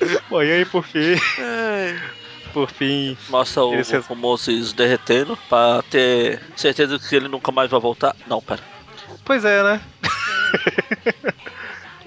[0.30, 1.14] Bom, e aí por fim.
[2.52, 3.16] Por fim.
[3.28, 8.14] Mostra o, Eles- o Moses derretendo pra ter certeza que ele nunca mais vai voltar.
[8.26, 8.60] Não, pera.
[9.24, 9.80] Pois é, né?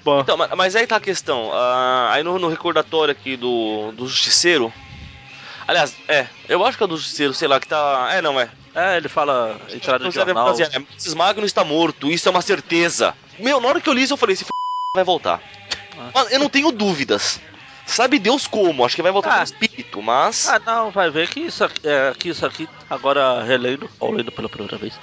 [0.03, 1.51] Bom, Então, ma- mas aí tá a questão.
[1.53, 4.73] ah, aí no, no recordatório aqui do, do Justiceiro.
[5.67, 8.09] Aliás, é, eu acho que é do Justiceiro, sei lá, que tá.
[8.11, 8.49] É, não, é.
[8.73, 10.55] É, ele fala entrada de jornal.
[10.59, 13.13] é, Moses Magno está morto, isso é uma certeza.
[13.37, 14.49] Meu, na hora que eu li isso, eu falei: esse f...
[14.95, 15.39] vai voltar.
[15.97, 16.09] Ah.
[16.15, 17.39] Mano, eu não tenho dúvidas.
[17.85, 19.37] Sabe Deus como, acho que vai voltar Ah.
[19.37, 20.47] com espírito, mas.
[20.47, 24.31] Ah, não, vai ver que isso aqui, é, que isso aqui agora relendo, ou lendo
[24.31, 24.93] pela primeira vez,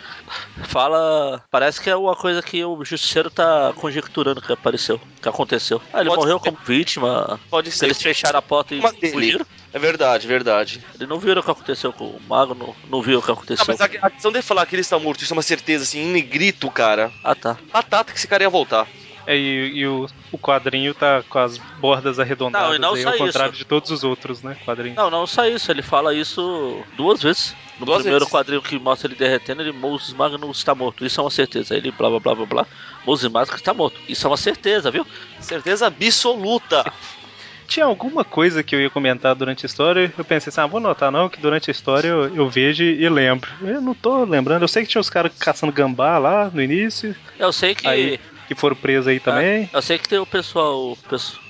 [0.64, 1.42] fala.
[1.50, 5.80] Parece que é uma coisa que o justiceiro tá conjecturando que apareceu, que aconteceu.
[5.92, 6.50] Ah, ele Pode morreu ser.
[6.50, 7.40] como vítima.
[7.50, 7.84] pode Se ser.
[7.86, 9.46] eles fecharam a porta e fugiram.
[9.72, 10.82] É verdade, verdade.
[10.94, 13.34] Ele não viram o que aconteceu com o mago, não, não viu o que Ah,
[13.34, 13.64] aconteceu.
[13.68, 16.00] mas a, a questão de falar que ele está morto, isso é uma certeza, assim,
[16.00, 17.12] em negrito, cara.
[17.22, 17.58] Ah, tá.
[17.72, 18.86] Batata que esse cara ia voltar.
[19.28, 23.02] É, e, e o, o quadrinho tá com as bordas arredondadas Não, e não aí,
[23.02, 23.58] só ao contrário isso.
[23.58, 24.56] de todos os outros, né?
[24.64, 24.96] Quadrinhos.
[24.96, 27.54] Não, não só isso, ele fala isso duas vezes.
[27.78, 28.32] No Duas primeiro vezes.
[28.32, 31.04] quadrinho que mostra ele derretendo, ele Moses Magnus está morto.
[31.04, 31.74] Isso é uma certeza.
[31.74, 32.66] Aí ele blá blá blá blá blá.
[33.06, 34.00] Moses Magnus está morto.
[34.08, 35.06] Isso é uma certeza, viu?
[35.40, 36.90] Certeza absoluta.
[37.68, 40.80] Tinha alguma coisa que eu ia comentar durante a história, eu pensei assim, ah, vou
[40.80, 43.50] notar não, que durante a história eu, eu vejo e lembro.
[43.60, 47.14] Eu não tô lembrando, eu sei que tinha os caras caçando gambá lá no início,
[47.38, 47.86] Eu sei que.
[47.86, 48.18] Aí,
[48.49, 49.68] que foram presos aí também.
[49.70, 50.96] Eu sei que tem o pessoal,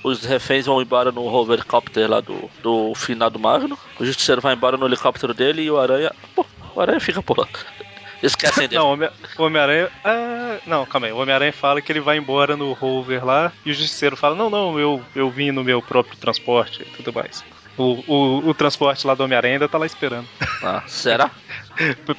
[0.03, 3.79] os reféns vão embora no hovercopter lá do, do finado Magno.
[3.97, 6.11] O Justiceiro vai embora no helicóptero dele e o Aranha.
[6.35, 6.45] Pô,
[6.75, 7.47] o Aranha fica lá.
[8.21, 8.81] Esquecem dele.
[8.81, 8.99] Não,
[9.37, 9.89] o Homem-Aranha.
[10.03, 11.13] Ah, não, calma aí.
[11.13, 14.49] O Homem-Aranha fala que ele vai embora no rover lá e o Justiceiro fala: Não,
[14.49, 17.45] não, eu, eu vim no meu próprio transporte e tudo mais.
[17.77, 20.27] O, o, o transporte lá do Homem-Aranha ainda tá lá esperando.
[20.61, 21.31] Ah, será?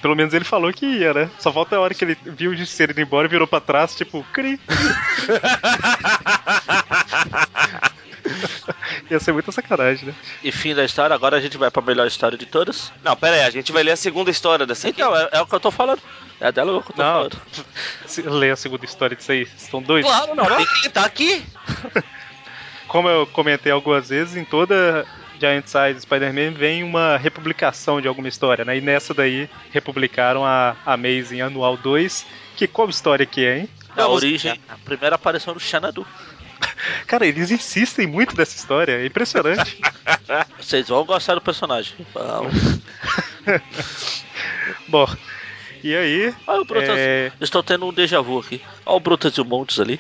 [0.01, 1.31] Pelo menos ele falou que ia, né?
[1.39, 3.95] Só falta a hora que ele viu o Justiceiro indo embora e virou pra trás,
[3.95, 4.59] tipo, cri.
[9.11, 10.15] Ia ser muita sacanagem, né?
[10.43, 12.93] E fim da história, agora a gente vai pra melhor história de todas.
[13.03, 15.01] Não, pera aí, a gente vai ler a segunda história dessa aqui.
[15.01, 16.01] Então, é, é o que eu tô falando.
[16.41, 17.13] É dela que eu tô Não.
[17.15, 17.37] falando.
[18.07, 19.43] Se- Lê a segunda história disso aí.
[19.57, 20.05] Estão dois.
[20.07, 21.43] Claro, não, tem que tá aqui.
[22.87, 25.07] Como eu comentei algumas vezes, em toda
[25.41, 28.77] Giant Size Spider-Man vem uma republicação de alguma história, né?
[28.77, 32.27] E nessa daí republicaram a Amazing Anual 2,
[32.57, 33.69] que qual história que é, hein?
[33.91, 36.07] A Vamos- origem, a primeira aparição do Xanadu.
[37.07, 39.81] Cara, eles insistem muito nessa história, é impressionante.
[40.61, 41.95] Vocês vão gostar do personagem.
[44.87, 45.09] Bom,
[45.83, 46.91] e aí, Olha o Brutus.
[46.91, 47.33] É.
[47.41, 48.61] Estou tendo um déjà vu aqui.
[48.85, 49.99] Olha o Brutus e o Montes ali.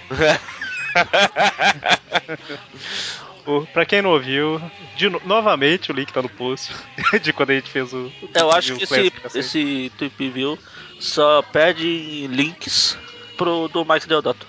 [3.72, 4.61] Pra quem não ouviu,
[4.97, 6.72] de no- novamente o link tá no post
[7.22, 8.07] de quando a gente fez o.
[8.22, 10.59] o Eu acho que esse, esse Tweep View
[10.99, 12.97] só pede links
[13.36, 14.47] pro do Mike Deodato.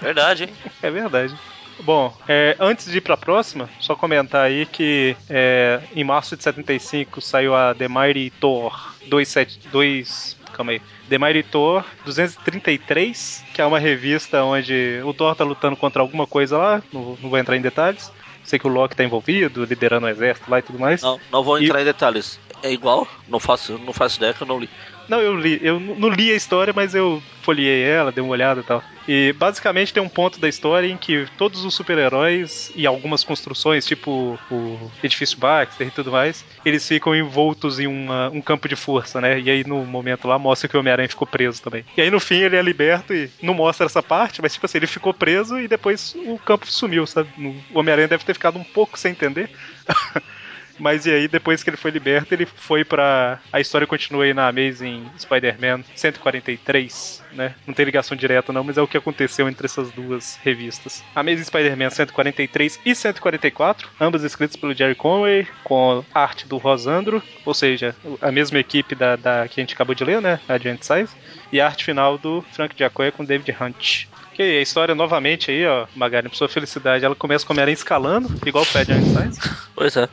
[0.00, 0.50] Verdade, hein?
[0.82, 1.34] É verdade.
[1.80, 6.42] Bom, é, antes de ir pra próxima, só comentar aí que é, em março de
[6.42, 10.36] 75 saiu a The Mighty Thor 272.
[10.52, 10.82] Calma aí.
[11.08, 16.26] The Mighty Thor 233, que é uma revista onde o Thor tá lutando contra alguma
[16.26, 18.10] coisa lá, não, não vou entrar em detalhes.
[18.48, 21.02] Sei que o Loki tá envolvido, liderando o exército lá e tudo mais.
[21.02, 22.40] Não, não vou E- entrar em detalhes.
[22.62, 23.06] É igual?
[23.28, 24.70] Não faço, não faço ideia que eu não li.
[25.08, 28.60] Não, eu li, eu não li a história, mas eu folhei ela, dei uma olhada
[28.60, 28.84] e tal.
[29.06, 33.86] E basicamente tem um ponto da história em que todos os super-heróis e algumas construções,
[33.86, 38.76] tipo o edifício Baxter e tudo mais, eles ficam envoltos em uma- um campo de
[38.76, 39.40] força, né?
[39.40, 41.86] E aí no momento lá mostra que o Homem-Aranha ficou preso também.
[41.96, 44.76] E aí no fim ele é liberto e não mostra essa parte, mas tipo assim,
[44.76, 47.30] ele ficou preso e depois o campo sumiu, sabe?
[47.72, 49.48] O Homem-Aranha deve ter ficado um pouco sem entender.
[50.78, 53.40] Mas e aí, depois que ele foi liberto, ele foi pra.
[53.52, 57.54] A história continua aí na Amazing Spider-Man 143, né?
[57.66, 61.02] Não tem ligação direta, não, mas é o que aconteceu entre essas duas revistas.
[61.14, 67.54] Amazing Spider-Man 143 e 144, ambas escritas pelo Jerry Conway, com arte do Rosandro, ou
[67.54, 70.40] seja, a mesma equipe da, da que a gente acabou de ler, né?
[70.48, 71.14] A Giant Size,
[71.52, 74.06] e a arte final do Frank Giacoya com David Hunt.
[74.34, 77.74] Que a história novamente aí, ó, Magari, pra sua felicidade, ela começa com o Homem-Aranha
[77.74, 79.40] escalando, igual o Giant Size.
[79.74, 80.08] Pois é.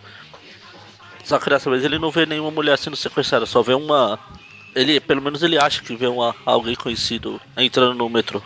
[1.25, 4.17] Só que dessa vez ele não vê nenhuma mulher sendo sequestrada, só vê uma.
[4.75, 8.41] Ele, pelo menos ele acha que vê uma, alguém conhecido entrando no metrô.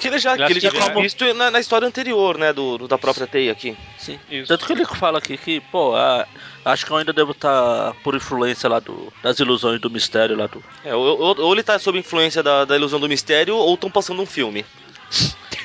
[0.00, 2.52] Que ele já, Ele que ele já que tinha visto na, na história anterior, né?
[2.54, 3.76] Do, do- da própria teia aqui.
[3.98, 4.18] Sim.
[4.30, 4.48] Isso.
[4.48, 6.26] Tanto que ele fala aqui que, pô, ah,
[6.64, 10.46] acho que eu ainda devo estar por influência lá do, das ilusões do mistério lá
[10.46, 10.64] do.
[10.82, 13.90] É, ou, ou- ou ele tá sob influência da, da ilusão do mistério, ou estão
[13.90, 14.64] passando um filme.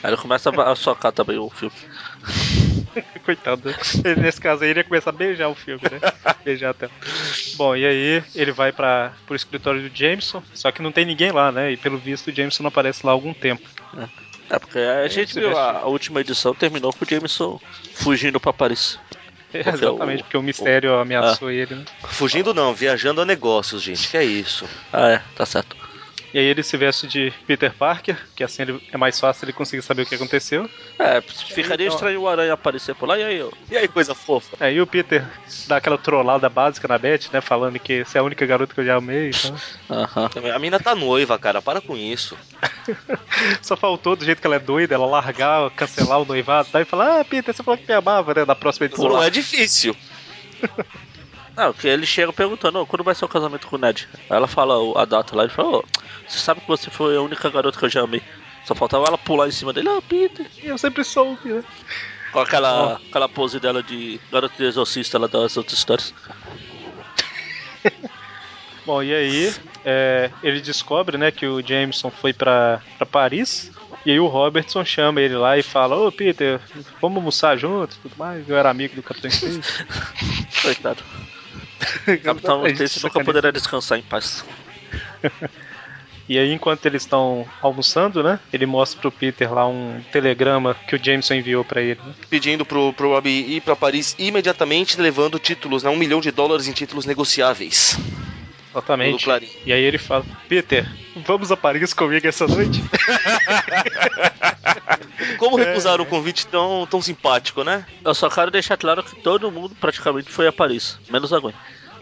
[0.04, 1.76] Aí ele começa a, socar também o filme.
[3.26, 3.74] Coitado.
[4.22, 6.00] Nesse caso aí, ele ia começar a beijar o filme, né?
[6.44, 6.92] Beijar a tela.
[7.56, 11.32] Bom, e aí ele vai para pro escritório do Jameson, só que não tem ninguém
[11.32, 11.72] lá, né?
[11.72, 13.68] E pelo visto o Jameson não aparece lá há algum tempo.
[14.50, 17.60] É, porque a gente se viu a, a última edição terminou com o Jameson
[17.96, 19.00] fugindo pra Paris.
[19.54, 21.86] É, Porque exatamente, o- porque o mistério ameaçou ele, né?
[22.10, 24.08] Fugindo não, viajando a negócios, gente.
[24.10, 24.68] Que é isso?
[24.92, 25.76] Ah, é, tá certo.
[26.34, 29.54] E aí ele se veste de Peter Parker, que assim ele- é mais fácil ele
[29.54, 30.68] conseguir saber o que aconteceu.
[30.98, 33.50] É, ficaria Então- estranho o Aranha aparecer por lá e aí, ó.
[33.70, 34.58] E aí, coisa fofa?
[34.60, 35.24] Aí o Peter
[35.68, 37.40] dá aquela trollada básica na Beth, né?
[37.40, 39.30] Falando que você é a única garota que eu já amei.
[39.30, 39.56] Então...
[39.92, 40.30] Aham.
[40.56, 41.62] A mina tá noiva, cara.
[41.62, 42.36] Para com isso.
[43.62, 47.20] Só faltou, do jeito que ela é doida, ela largar, cancelar o noivado e falar:
[47.20, 48.44] Ah, Peter, você falou que me amava, né?
[48.46, 49.08] Na próxima edição.
[49.08, 49.96] Não é difícil.
[51.56, 54.08] Não, que ele chega perguntando, "Ô, quando vai ser o casamento com o Ned?
[54.30, 55.84] Aí ela fala a data lá, ele fala, "Ô,
[56.28, 58.22] você sabe que você foi a única garota que eu já amei.
[58.66, 60.46] Só faltava ela pular em cima dele, ah, Peter.
[60.64, 61.64] Eu sempre soube, né?
[62.32, 66.14] Com aquela, aquela pose dela de garota de exorcista lá das outras histórias.
[68.86, 69.54] Bom, e aí
[69.86, 73.72] é, ele descobre, né, que o Jameson foi pra, pra Paris.
[74.06, 76.60] E aí o Robertson chama ele lá e fala, ô Peter,
[77.02, 78.48] vamos almoçar juntos e tudo mais.
[78.50, 79.30] Eu era amigo do Capitão.
[80.62, 81.04] Coitado.
[82.24, 84.46] Capitão Stacy nunca poderá descansar em paz.
[86.28, 88.40] E aí, enquanto eles estão almoçando, né?
[88.52, 92.00] Ele mostra pro Peter lá um telegrama que o Jameson enviou pra ele.
[92.04, 92.14] né?
[92.30, 95.90] Pedindo pro, pro Robbie ir pra Paris imediatamente, levando títulos, né?
[95.90, 98.00] Um milhão de dólares em títulos negociáveis.
[98.74, 99.30] Exatamente.
[99.66, 102.84] E aí ele fala, Peter, vamos a Paris comigo essa noite?
[105.38, 107.86] Como recusar um convite tão, tão simpático, né?
[108.04, 111.54] Eu só quero deixar claro que todo mundo praticamente foi a Paris, menos a Gwen.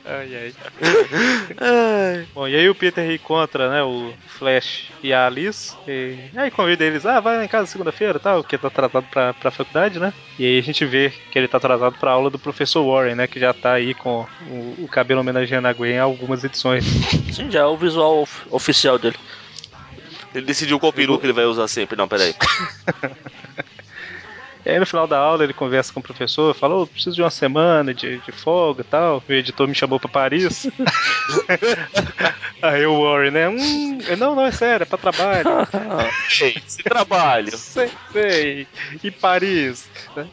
[0.06, 2.26] Ai, ai.
[2.34, 5.74] Bom, e aí o Peter encontra, né, o Flash e a Alice.
[5.88, 9.06] E aí convida eles, ah, vai lá em casa segunda-feira e tal, porque tá atrasado
[9.10, 10.12] pra, pra faculdade, né?
[10.38, 13.26] E aí a gente vê que ele tá atrasado pra aula do professor Warren, né?
[13.26, 16.84] Que já tá aí com o, o cabelo homenageando a Gwen em algumas edições.
[17.32, 19.16] Sim, já é o visual of- oficial dele.
[20.34, 21.96] Ele decidiu qual peru que ele vai usar sempre.
[21.96, 22.34] Não, peraí.
[24.64, 27.22] E aí no final da aula ele conversa com o professor, fala, ô, preciso de
[27.22, 29.22] uma semana de, de folga e tal.
[29.28, 30.66] O editor me chamou pra Paris.
[32.62, 33.48] aí o Warren, né?
[33.48, 35.48] Hum, não, não, é sério, é pra trabalho.
[36.30, 37.56] Esse trabalho.
[37.56, 38.66] sei, sei.
[39.02, 39.88] E Paris.
[40.16, 40.26] né?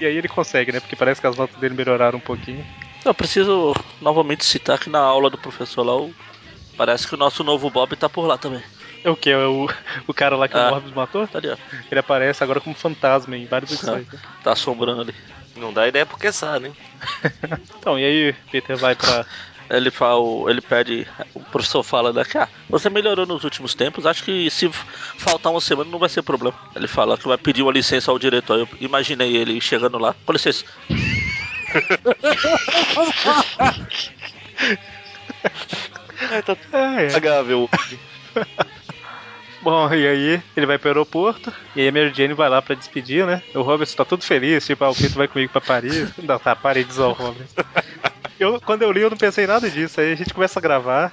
[0.00, 0.80] E aí ele consegue, né?
[0.80, 2.64] Porque parece que as notas dele melhoraram um pouquinho.
[3.04, 6.14] Eu preciso novamente citar que na aula do professor lá, o-
[6.76, 8.62] parece que o nosso novo Bob tá por lá também.
[9.04, 9.30] É o que?
[9.30, 9.68] É o,
[10.06, 10.68] o cara lá que Ah.
[10.68, 11.26] o Morbius matou?
[11.26, 11.56] Tá ali, ó.
[11.90, 14.06] Ele aparece agora como fantasma em várias edições.
[14.12, 14.18] né?
[14.44, 15.14] Tá assombrando ali.
[15.56, 16.76] Não dá ideia porque sabe, hein?
[17.78, 19.26] Então, e aí Peter vai pra.
[19.70, 24.22] Ele fala, ele pede, o professor fala daqui, ah, você melhorou nos últimos tempos, acho
[24.22, 24.68] que se
[25.16, 26.54] faltar uma semana não vai ser problema.
[26.76, 28.58] Ele fala que vai pedir uma licença ao diretor.
[28.58, 30.64] Eu imaginei ele chegando lá, com licença.
[36.30, 37.12] É, tá É, é.
[37.12, 37.68] pagável.
[39.62, 42.74] Bom, e aí ele vai pro aeroporto, e aí a Mary Jane vai lá pra
[42.74, 43.40] despedir, né?
[43.54, 46.12] O Robert tá todo feliz, tipo, ah, o Peter vai comigo pra Paris.
[46.18, 47.46] Não, tá, parei de zoar o Robert.
[48.40, 50.00] Eu, quando eu li, eu não pensei em nada disso.
[50.00, 51.12] Aí a gente começa a gravar.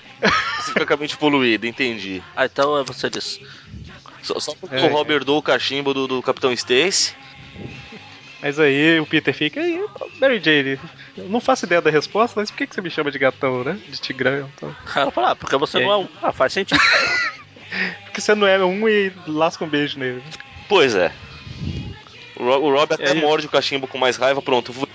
[0.58, 2.24] Você fica com a mente poluída, entendi.
[2.36, 3.39] Ah, então é você disse.
[4.24, 7.14] Só, só porque É, o Robert dou o cachimbo do, do Capitão Stacy.
[8.41, 9.80] Mas aí o Peter fica, aí,
[10.20, 10.80] Mary Jane,
[11.16, 13.64] eu não faço ideia da resposta, mas por que, que você me chama de gatão,
[13.64, 13.78] né?
[13.88, 14.76] De tigrão, então.
[14.95, 16.08] Ela fala, ah, porque você E não é um.
[16.24, 16.80] Ah, faz sentido.
[18.05, 20.24] Porque você não é um e lasca um beijo nele.
[20.67, 21.11] Pois é.
[22.36, 23.22] O, Ro- o Rob até aí?
[23.22, 24.72] morde o cachimbo com mais raiva, pronto.
[24.74, 24.88] vou-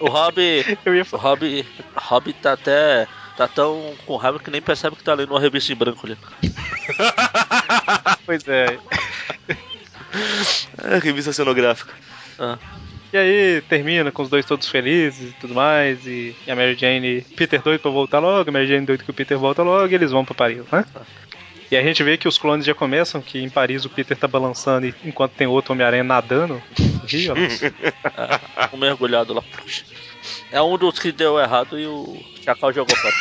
[0.00, 0.36] O Rob.
[0.84, 1.16] Eu ia O.
[1.16, 1.66] Rob.
[1.96, 3.06] Rob tá até.
[3.36, 6.16] Tá tão com raiva que nem percebe que tá lendo uma revista em branco ali.
[8.26, 8.78] Pois é.
[10.82, 11.92] É, revista cenográfica.
[12.38, 12.56] Ah.
[13.12, 17.22] E aí termina com os dois todos felizes e tudo mais, e, a Mary Jane,
[17.36, 19.94] Peter doido pra voltar logo, a Mary Jane doido que o Peter volta logo, e
[19.94, 20.84] eles vão pra Paris, né?
[21.70, 24.28] E a gente vê que os clones já começam, que em Paris o Peter tá
[24.28, 26.62] balançando e- enquanto tem outro Homem-Aranha nadando
[27.06, 28.74] rio, ó.
[28.74, 29.42] Um mergulhado lá.
[30.52, 33.14] É um dos que deu errado e o Chacal jogou fora.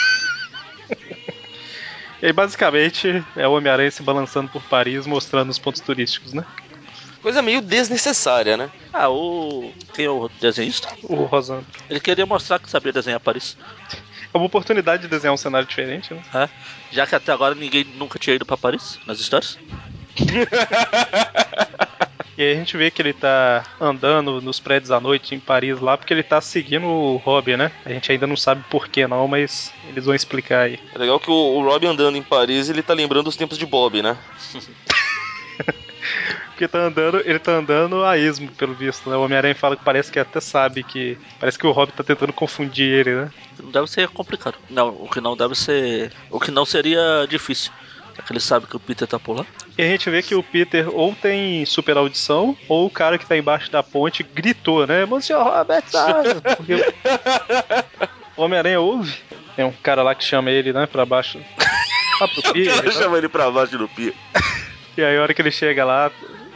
[2.22, 6.44] E aí basicamente é o Homem-Aranha se balançando por Paris, mostrando os pontos turísticos, né?
[7.28, 8.72] Coisa meio desnecessária, né?
[8.94, 9.70] Ah, o.
[9.94, 10.88] Quem é o desenhista?
[11.04, 11.66] O Rosando.
[11.90, 13.58] Ele queria mostrar que sabia desenhar Paris.
[14.34, 16.22] É uma oportunidade de desenhar um cenário diferente, né?
[16.34, 16.50] É.
[16.90, 19.60] Já que até agora ninguém nunca tinha ido pra Paris nas histórias.
[22.38, 25.80] E aí a gente vê que ele tá andando nos prédios à noite em Paris
[25.80, 27.72] lá, porque ele tá seguindo o Robin, né?
[27.84, 30.80] A gente ainda não sabe por que não, mas eles vão explicar aí.
[30.94, 33.66] É legal que o, o Rob andando em Paris, ele tá lembrando os tempos de
[33.66, 34.16] Bob, né?
[36.50, 39.16] Porque tá andando, ele tá andando a esmo, pelo visto, né?
[39.16, 41.18] O Homem-Aranha fala que parece que até sabe que.
[41.40, 43.32] Parece que o Robin tá tentando confundir ele, né?
[43.62, 44.56] Não deve ser complicado.
[44.70, 46.12] Não, o que não deve ser.
[46.32, 47.72] O que não seria difícil.
[48.18, 49.46] É que ele sabe que o Peter tá por lá.
[49.78, 53.26] E a gente vê que o Peter ou tem super audição, ou o cara que
[53.28, 55.06] tá embaixo da ponte gritou, né?
[55.06, 55.84] Monsieur Robert?
[56.58, 56.74] Porque
[58.36, 59.16] o Homem-Aranha ouve.
[59.56, 61.40] Tem um cara lá que chama ele, né, pra baixo.
[62.20, 62.92] Lá pro O Peter, cara né?
[62.92, 64.14] chama ele pra baixo do pia.
[64.98, 66.12] E aí a hora que ele chega lá,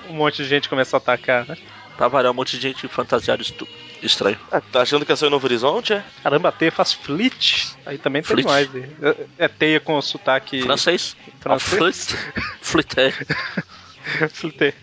[0.10, 1.56] um monte de gente começa a atacar, né?
[1.96, 3.68] Pra variar um monte de gente fantasiada estu-
[4.02, 4.38] estranho.
[4.72, 6.04] Tá achando que é só em Novo Horizonte, é?
[6.24, 7.76] Caramba, a teia faz flit.
[7.86, 8.46] Aí também tem Flit?
[8.48, 8.68] mais.
[8.76, 11.16] É, é teia com sotaque Francês.
[11.40, 12.16] francês.
[12.62, 13.14] Flité.
[14.34, 14.74] Flité.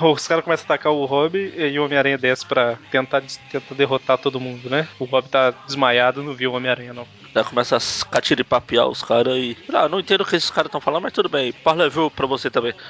[0.00, 4.18] Os caras começam a atacar o Rob e o Homem-Aranha desce pra tentar, tentar derrotar
[4.18, 4.88] todo mundo, né?
[4.98, 7.06] O Rob tá desmaiado, não viu o Homem-Aranha, não.
[7.32, 9.56] Daí começa a catiripapear os caras e.
[9.72, 11.52] Ah, não entendo o que esses caras estão falando, mas tudo bem.
[11.52, 12.74] Parlez-vous pra você também.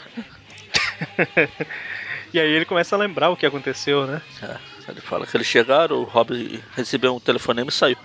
[2.33, 4.21] E aí ele começa a lembrar o que aconteceu, né?
[4.43, 4.57] É,
[4.91, 7.97] ele fala que eles chegaram, o Rob recebeu um telefonema e saiu.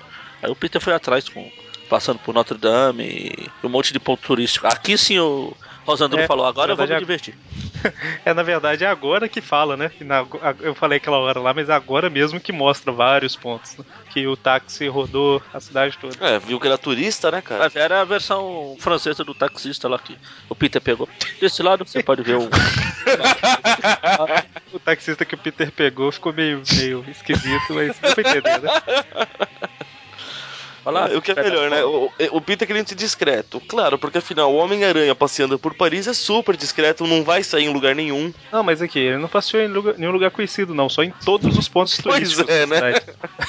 [0.41, 1.51] Aí o Peter foi atrás, com,
[1.89, 4.67] passando por Notre Dame e um monte de ponto turístico.
[4.67, 5.53] Aqui sim o
[5.85, 7.35] Rosandro É, falou, agora eu vou me divertir.
[8.23, 9.91] É, na verdade, é agora que fala, né?
[10.01, 13.75] Na- a- eu falei aquela hora lá, mas é agora mesmo que mostra vários pontos.
[13.75, 13.83] né?
[14.07, 16.15] Que o táxi rodou a cidade toda.
[16.23, 17.63] É, viu que era turista, né, cara?
[17.63, 20.15] Mas era a versão francesa do taxista lá que
[20.47, 21.09] o Peter pegou.
[21.39, 22.47] Desse lado você pode ver o.
[24.71, 28.69] O taxista que o Peter pegou ficou meio, meio esquisito, mas deu pra entender, né?
[30.83, 31.83] Olha lá, o que é melhor, né?
[31.83, 33.61] O, o Peter querendo ser discreto.
[33.67, 37.73] Claro, porque afinal, o Homem-Aranha passeando por Paris é super discreto, não vai sair em
[37.73, 38.33] lugar nenhum.
[38.51, 41.55] Não, mas aqui, ele não passeou em lugar- nenhum lugar conhecido, não, só em todos
[41.55, 42.93] os pontos Pois turísticos é, né?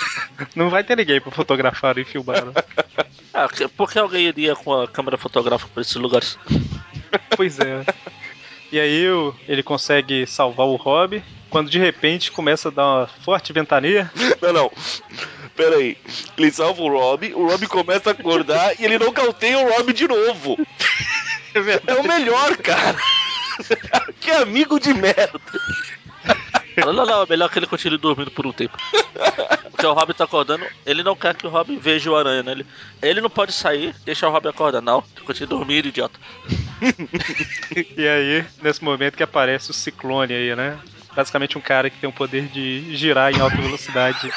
[0.56, 2.44] Não vai ter ninguém pra fotografar e filmar.
[2.44, 2.52] né?
[3.34, 6.38] Ah, por que alguém iria com a câmera fotográfica pra esses lugares?
[7.34, 7.82] Pois é.
[8.70, 9.04] E aí
[9.48, 14.10] ele consegue salvar o Rob, quando de repente começa a dar uma forte ventania.
[14.40, 14.70] Não, não.
[15.56, 15.96] Pera aí.
[16.36, 19.92] Ele salva o Rob, o Rob começa a acordar e ele não cauteia o Rob
[19.92, 20.58] de novo.
[21.86, 22.96] É o melhor, cara.
[24.20, 25.38] que amigo de merda.
[26.76, 28.76] Não, não, não, é melhor que ele continue dormindo por um tempo.
[29.70, 32.52] Porque o Robin tá acordando, ele não quer que o Robin veja o aranha, né?
[32.52, 32.66] Ele,
[33.02, 34.80] ele não pode sair, deixar o Robin acordar.
[34.80, 36.18] Não, continue dormindo, idiota.
[37.96, 40.78] E aí, nesse momento que aparece o Ciclone aí, né?
[41.14, 44.30] Basicamente um cara que tem o poder de girar em alta velocidade.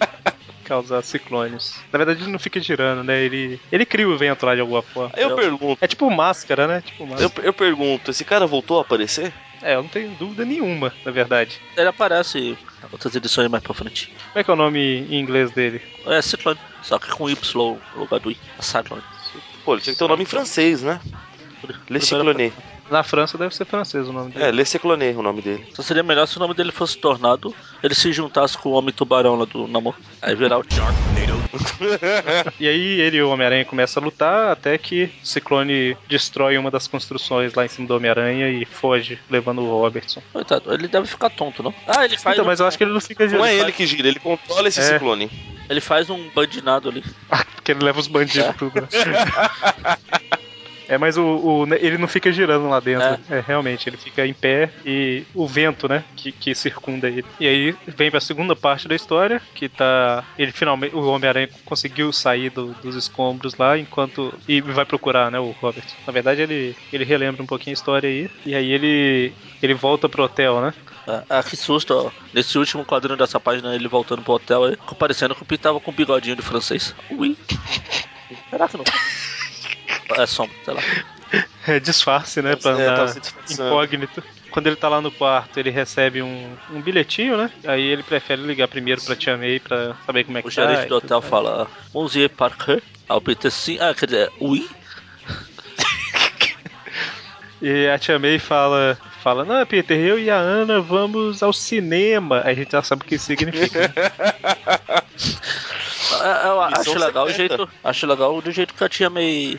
[0.64, 1.80] causar ciclones.
[1.92, 3.20] Na verdade ele não fica girando, né?
[3.22, 5.12] Ele, ele cria o vento lá de alguma forma.
[5.16, 6.82] Eu pergunto, É tipo máscara, né?
[6.84, 7.46] Tipo eu, máscara.
[7.48, 9.32] eu pergunto, esse cara voltou a aparecer?
[9.62, 11.60] É, eu não tenho dúvida nenhuma, na verdade.
[11.76, 12.58] Ele aparece em
[12.92, 14.06] outras edições mais pra frente.
[14.32, 14.78] Como é que é o nome
[15.10, 15.80] em inglês dele?
[16.06, 17.54] É Cyclone, só que com Y
[17.94, 18.36] no lugar do I.
[18.60, 19.02] Cyclone.
[19.64, 21.00] Pô, ele tinha que ter o nome em francês, né?
[21.88, 22.52] Le Cycloné.
[22.90, 24.44] Na França deve ser francês o nome dele.
[24.46, 25.66] É, Le Cycloné o nome dele.
[25.74, 28.92] Só seria melhor se o nome dele fosse Tornado, ele se juntasse com o Homem
[28.94, 29.94] Tubarão lá do Namor.
[30.22, 31.38] Aí virar o Sharknado.
[32.60, 36.70] E aí ele e o Homem-Aranha começam a lutar até que o Ciclone destrói uma
[36.70, 40.22] das construções lá em cima do Homem-Aranha e foge, levando o Robertson.
[40.32, 41.74] Coitado, ele deve ficar tonto, não?
[41.86, 43.66] Ah, ele faz, Então, um, mas eu acho que ele não fica Não é girando.
[43.66, 44.82] ele que gira, ele controla esse É.
[44.84, 45.30] ciclone.
[45.70, 47.02] ele faz um bandinado ali.
[47.54, 48.52] Porque ele leva os bandidos É.
[48.52, 48.72] tudo.
[50.88, 53.06] É, mas o, o- ele não fica girando lá dentro.
[53.30, 53.40] É.
[53.46, 57.24] realmente, ele fica em pé e o vento, né, que, que circunda ele.
[57.38, 60.24] E aí vem pra segunda parte da história, que tá.
[60.38, 60.94] Ele finalmente.
[60.96, 64.32] O Homem-Aranha conseguiu sair do- dos escombros lá enquanto.
[64.48, 65.84] E vai procurar, né, o Robert.
[66.06, 68.30] Na verdade, ele, ele relembra um pouquinho a história aí.
[68.46, 69.32] E aí ele.
[69.62, 70.72] Ele volta pro hotel, né?
[71.06, 72.10] Ah, ah, que susto, ó.
[72.34, 75.80] Nesse último quadrinho dessa página, ele voltando pro hotel aí, parecendo que o Pete tava
[75.80, 76.94] com um bigodinho de francês.
[77.10, 77.36] Ui.
[78.28, 78.84] Que não?
[80.16, 80.80] É sombra, sei lá.
[81.66, 82.56] É disfarce, né?
[82.56, 83.68] Pra É, andar se disfarçando.
[83.68, 84.22] incógnito.
[84.50, 87.50] Quando ele tá lá no quarto, ele recebe um, um bilhetinho, né?
[87.66, 90.62] Aí ele prefere ligar primeiro pra Tia May pra saber como é que O tá.
[90.66, 92.82] gerente e do hotel fala, Monsieur Parker.
[93.08, 94.66] Aí o Peter sim, ah, quer dizer, ui.
[97.60, 102.40] E a Tia May fala, fala, não, Peter, eu e a Ana vamos ao cinema.
[102.44, 103.92] Aí a gente já sabe o que isso significa.
[106.20, 107.68] Ah, Eu acho legal o jeito.
[107.82, 109.58] Acho legal do jeito que a tia May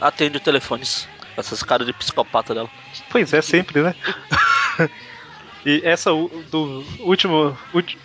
[0.00, 1.08] atende telefones.
[1.36, 2.70] Essas caras de psicopata dela.
[3.10, 3.94] pois é, sempre, né?
[5.66, 7.58] E essa do último,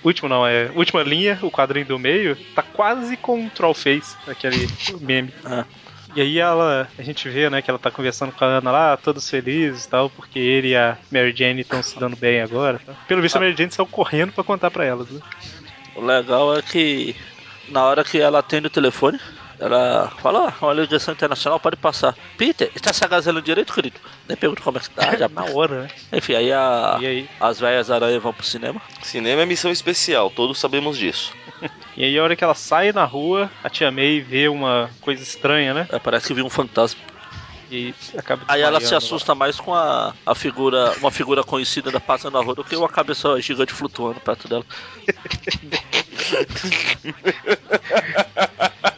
[0.03, 4.17] último não, é última linha, o quadrinho do meio, tá quase com um troll face,
[4.27, 4.67] aquele
[4.99, 5.31] meme.
[5.45, 5.63] Ah.
[6.15, 8.97] E aí ela, a gente vê, né, que ela tá conversando com a Ana lá,
[8.97, 12.81] todos felizes e tal, porque ele e a Mary Jane estão se dando bem agora.
[12.83, 12.93] tá?
[13.07, 15.21] Pelo visto, a Mary Jane saiu correndo pra contar pra elas, né?
[15.95, 17.15] O legal é que
[17.69, 19.19] na hora que ela atende o telefone,
[19.61, 22.15] ela fala, ah, uma ligação internacional pode passar.
[22.35, 23.99] Peter, está se agasalhando direito, querido?
[24.27, 25.87] Nem pergunta como é que tá, já Na hora, né?
[26.11, 28.81] Enfim, aí, a, E aí, as velhas aranhas vão pro cinema.
[29.03, 31.31] Cinema é missão especial, todos sabemos disso.
[31.95, 35.21] e aí a hora que ela sai na rua, a tia May vê uma coisa
[35.21, 35.87] estranha, né?
[35.91, 36.99] Aí parece que viu um fantasma.
[37.69, 41.99] E acaba Aí ela se assusta mais com a, a figura, uma figura conhecida da
[41.99, 44.65] passando na rua do que uma cabeça gigante flutuando perto dela.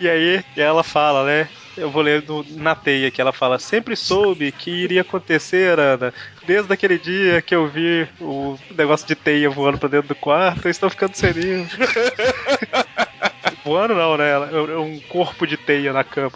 [0.00, 1.48] E aí ela fala, né?
[1.76, 6.12] Eu vou ler no- na teia que ela fala: Sempre soube que iria acontecer, Ana.
[6.44, 10.66] Desde aquele dia que eu vi o negócio de teia voando pra dentro do quarto,
[10.66, 11.66] eu estou ficando serio.
[13.64, 14.30] voando não, né?
[14.30, 16.32] Ela- É um corpo de teia na cama.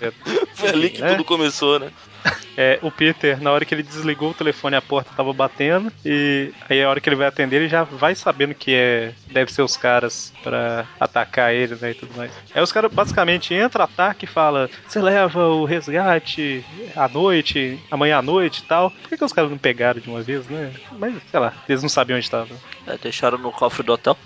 [0.00, 0.12] Né?
[0.54, 1.08] Foi ali que É.
[1.10, 1.90] tudo começou, né?
[2.58, 5.92] É, o Peter, na hora que ele desligou o telefone, a porta tava batendo.
[6.02, 9.52] E aí, a hora que ele vai atender, ele já vai sabendo que é deve
[9.52, 11.90] ser os caras pra atacar ele, né?
[11.90, 12.32] E tudo mais.
[12.54, 16.64] Aí os caras basicamente entram, atacam e fala: Você leva o resgate
[16.96, 18.90] à noite, amanhã à noite e tal.
[18.90, 20.72] Por que, que os caras não pegaram de uma vez, né?
[20.92, 22.54] Mas sei lá, eles não sabiam onde tava.
[22.86, 24.16] É, deixaram no cofre do hotel.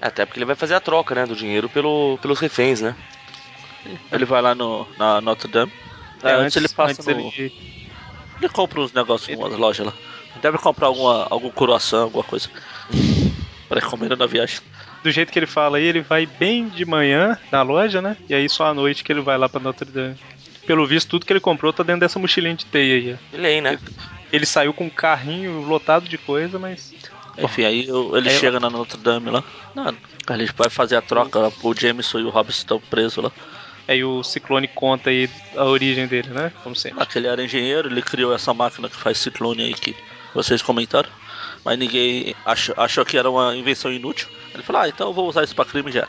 [0.00, 2.94] Até porque ele vai fazer a troca, né, do dinheiro pelo, pelos reféns, né?
[4.12, 5.72] Ele vai lá no, na Notre Dame.
[6.30, 7.12] É, antes, ele passa antes no.
[7.12, 7.52] ele-
[8.40, 9.92] Ele compra uns negócios em umas lojas lá.
[10.42, 12.48] Deve comprar alguma, algum croissant, alguma coisa.
[13.68, 14.58] Pra comer na viagem.
[15.02, 18.16] do jeito que ele fala aí, ele vai bem de manhã na loja, né?
[18.28, 20.16] E aí só à noite que ele vai lá pra Notre Dame.
[20.66, 23.12] Pelo visto, tudo que ele comprou tá dentro dessa mochilinha de teia aí.
[23.14, 23.36] ó.
[23.36, 23.78] Ele aí, né?
[24.32, 26.94] Ele saiu com um carrinho lotado de coisa, mas.
[27.36, 27.80] Enfim, aí
[28.14, 29.44] ele Aí chega na Notre Dame lá.
[29.74, 29.94] Não,
[30.26, 31.52] a gente vai fazer a troca lá.
[31.62, 33.30] O Jameson e o Robson estão presos lá.
[33.86, 36.52] Aí o Ciclone conta aí a origem dele, né?
[36.62, 37.02] Como sempre.
[37.02, 39.94] Aquele era engenheiro, ele criou essa máquina que faz ciclone aí que
[40.34, 41.08] vocês comentaram.
[41.64, 44.28] Mas ninguém achou, achou que era uma invenção inútil.
[44.52, 46.06] Ele falou, ah, então eu vou usar isso pra crime já.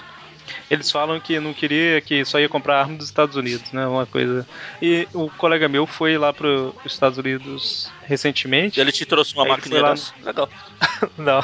[0.69, 3.86] Eles falam que não queria, que só ia comprar arma dos Estados Unidos, né?
[3.88, 4.47] Uma coisa.
[4.82, 8.80] E o colega meu foi lá para os Estados Unidos recentemente.
[8.80, 9.95] E ele te trouxe uma máquina lá.
[10.23, 10.49] Legal.
[11.17, 11.43] Não.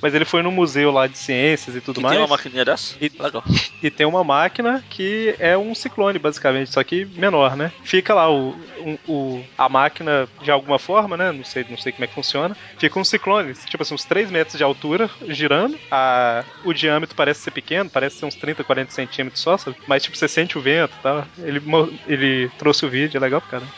[0.00, 2.14] Mas ele foi no museu lá de ciências e tudo Que mais.
[2.14, 2.94] tem uma maquininha dessa?
[3.00, 3.42] E- Legal.
[3.82, 7.72] E tem uma máquina que é um ciclone, basicamente, só que menor, né?
[7.82, 11.32] Fica lá o, um- o- a máquina de alguma forma, né?
[11.32, 12.56] Não sei, não sei como é que funciona.
[12.78, 15.78] Fica um ciclone, tipo assim, uns 3 metros de altura, girando.
[15.90, 19.76] A, o diâmetro parece ser pequeno, parece ser uns 30, 40 centímetros só, sabe?
[19.86, 21.24] Mas, tipo, você sente o vento e tal.
[21.38, 21.60] Ele,
[22.06, 23.72] ele trouxe o vídeo, é legal pra caramba.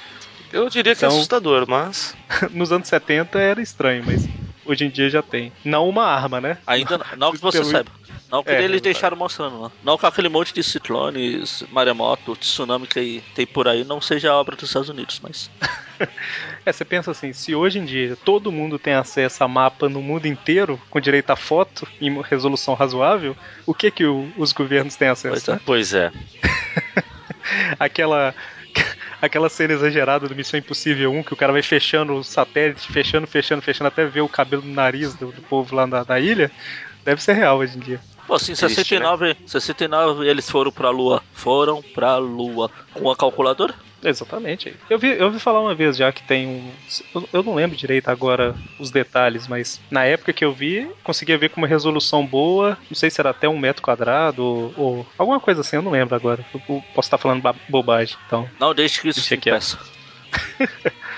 [0.52, 2.14] Eu diria que é Então- assustador, mas.
[2.50, 4.28] Nos anos 70 era estranho, mas
[4.70, 5.52] hoje em dia já tem.
[5.64, 6.58] Não uma arma, né?
[6.66, 7.90] Ainda não, não que você Pelo- saiba.
[8.30, 9.72] Não que É, eles não deixaram mostrando lá.
[9.82, 14.54] Não que aquele monte de ciclones, maremoto, tsunami que tem por aí não seja obra
[14.54, 15.50] dos Estados Unidos, mas.
[16.64, 20.00] É, você pensa assim, se hoje em dia todo mundo tem acesso a mapa no
[20.00, 24.96] mundo inteiro, com direito a foto em resolução razoável, o que que o- os governos
[24.96, 25.58] têm acesso?
[25.64, 26.10] Pois é.
[26.10, 26.12] né?
[26.12, 27.04] Pois é.
[27.78, 28.34] Aquela
[29.20, 33.26] aquela cena exagerada do Missão Impossível 1, que o cara vai fechando o satélite, fechando,
[33.26, 36.50] fechando, fechando, até ver o cabelo no nariz do, do povo lá na, na ilha,
[37.04, 38.00] deve ser real hoje em dia.
[38.30, 41.20] Pô, assim, Triste, 69, 69 eles foram pra lua.
[41.32, 43.74] Foram pra lua com a calculadora?
[44.04, 44.72] Exatamente.
[44.88, 46.72] Eu vi, eu ouvi falar uma vez já que tem um.
[47.12, 51.36] eu- Eu não lembro direito agora os detalhes, mas na época que eu vi, conseguia
[51.36, 52.78] ver com uma resolução boa.
[52.88, 55.90] Não sei se era até um metro quadrado ou, ou alguma coisa assim, eu não
[55.90, 56.46] lembro agora.
[56.54, 58.16] Eu, eu posso estar falando ba- bobagem.
[58.26, 58.48] Então.
[58.60, 59.76] Não deixe que isso se quieto.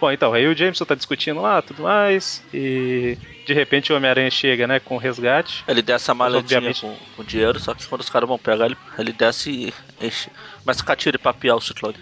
[0.00, 2.42] Bom, então, aí o Jameson tá discutindo lá tudo mais.
[2.54, 5.62] E de repente o Homem-Aranha chega, né, com o resgate.
[5.68, 8.66] Ele desce a maletinha obviamente- com, com dinheiro, só que quando os caras vão pegar
[8.66, 9.74] ele, ele desce e
[10.06, 10.30] enche.
[10.64, 11.96] Mas catira e papiar o ciclone.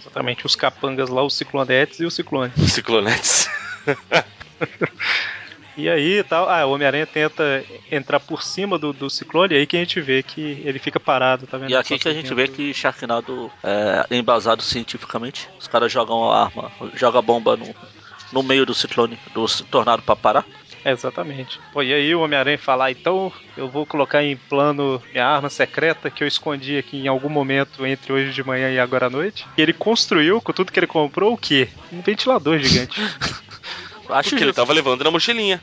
[0.00, 2.52] Exatamente, os capangas lá, os ciclonetes e o ciclone.
[2.68, 3.48] Ciclonetes.
[5.76, 9.66] E aí tal, ah, o Homem-Aranha tenta entrar por cima do, do ciclone, e aí
[9.66, 11.70] que a gente vê que ele fica parado, tá vendo?
[11.70, 12.36] E aqui que a gente dentro.
[12.36, 15.48] vê que Sharknado é embasado cientificamente.
[15.58, 17.74] Os caras jogam a arma, jogam a bomba no,
[18.32, 20.44] no meio do ciclone, do tornado pra parar.
[20.84, 21.60] Exatamente.
[21.72, 25.48] Pô, e aí o Homem-Aranha fala, ah, então eu vou colocar em plano minha arma
[25.48, 29.10] secreta que eu escondi aqui em algum momento entre hoje de manhã e agora à
[29.10, 29.46] noite.
[29.56, 31.68] E ele construiu, com tudo que ele comprou, o quê?
[31.92, 33.00] Um ventilador gigante.
[34.12, 35.60] Acho Porque ele tava levando na mochilinha.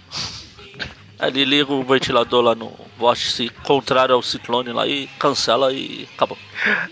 [1.21, 6.37] Ele liga o ventilador lá no vórtice contrário ao ciclone lá e cancela e acabou.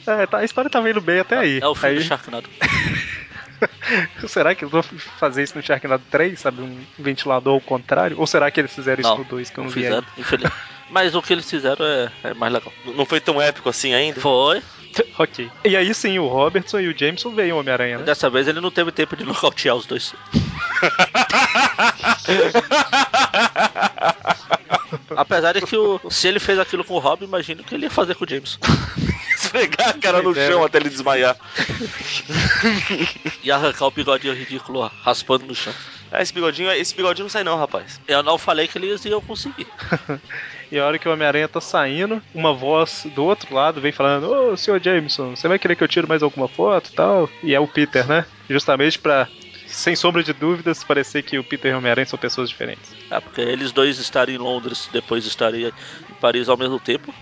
[0.06, 1.60] é, tá, a história tava indo bem até aí.
[1.62, 2.50] É o fim aí, do Sharknado.
[4.28, 6.62] Será que eu vou fazer isso no Sharknado 3, sabe?
[6.62, 8.20] Um ventilador ao contrário?
[8.20, 10.08] Ou será que eles fizeram isso Não, no 2 que eu não, Não vi fizeram,
[10.18, 10.52] infeliz.
[10.90, 12.72] Mas o que eles fizeram é, é mais legal.
[12.86, 14.22] Não foi tão épico assim ainda?
[14.22, 14.62] Foi.
[15.20, 15.50] ok.
[15.66, 18.04] E aí sim, o Robertson e o Jameson veem o Homem-Aranha, né?
[18.06, 20.14] Dessa vez ele não teve tempo de nocautear os dois.
[25.16, 27.90] Apesar de que o, se ele fez aquilo com o Rob, imagino que ele ia
[27.90, 28.58] fazer com o James.
[29.38, 31.38] Esfregar a cara no chão até ele desmaiar.
[33.44, 35.74] E arrancar o bigodinho ridículo ó, raspando no chão.
[36.12, 38.02] Ah, esse bigodinho, esse bigodinho não sai não, rapaz.
[38.08, 39.68] Eu não falei que eles iam conseguir.
[40.70, 44.30] E a hora que o Homem-Aranha tá saindo, uma voz do outro lado vem falando:
[44.30, 47.30] Ô, senhor Jameson, você vai querer que eu tire mais alguma foto e tal?
[47.42, 48.26] E é o Peter, né?
[48.50, 49.30] Justamente pra,
[49.66, 52.94] sem sombra de dúvidas, parecer que o Peter e o Homem-Aranha são pessoas diferentes.
[53.10, 57.14] É, porque eles dois estarem em Londres, depois estarem em Paris ao mesmo tempo.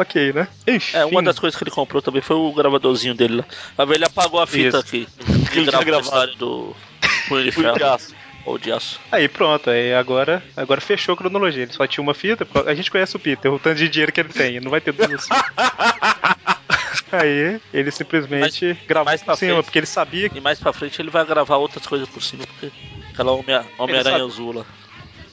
[0.00, 0.46] Ok, né?
[0.66, 0.96] Enfim.
[0.96, 3.44] É, uma das coisas que ele comprou também foi o gravadorzinho dele lá.
[3.76, 4.76] Mas ele apagou a fita Isso.
[4.76, 5.08] aqui.
[5.52, 6.36] Ele a gravado.
[6.36, 6.76] do
[7.28, 7.84] Punho de Ferro.
[7.94, 8.14] aço.
[8.44, 9.00] Ou de aço.
[9.10, 11.64] Aí pronto, aí agora, agora fechou a cronologia.
[11.64, 14.12] Ele só tinha uma fita, porque a gente conhece o Peter, o tanto de dinheiro
[14.12, 15.26] que ele tem, não vai ter duas.
[17.12, 20.38] aí ele simplesmente gravou mais pra por cima, frente- porque ele sabia que.
[20.38, 22.70] E mais pra frente ele vai gravar outras coisas por cima, porque
[23.12, 24.30] aquela Homem- Homem-Aranha sabe.
[24.30, 24.64] azul lá.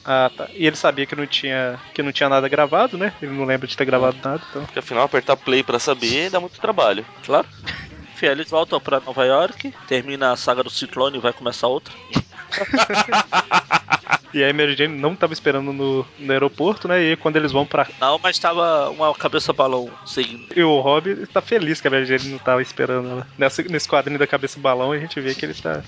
[0.06, 0.48] Ah, tá.
[0.54, 3.12] E ele sabia que não tinha que não tinha nada gravado, né?
[3.20, 4.64] Ele não lembra de ter gravado nada, então.
[4.64, 7.04] Porque afinal, apertar play pra saber dá muito trabalho.
[7.24, 7.46] Claro.
[8.14, 11.92] Enfim, eles voltam pra Nova York, termina a saga do Ciclone e vai começar outra.
[14.36, 17.02] E a Mary Jane não tava esperando no, no aeroporto, né?
[17.02, 17.86] E aí, quando eles vão pra.
[17.98, 20.46] Não, mas tava uma cabeça balão seguindo.
[20.54, 23.26] E o Rob tá feliz que a Mary Jane não tava esperando ela.
[23.38, 25.82] Nessa, nesse quadrinho da cabeça balão, a gente vê que ele tá.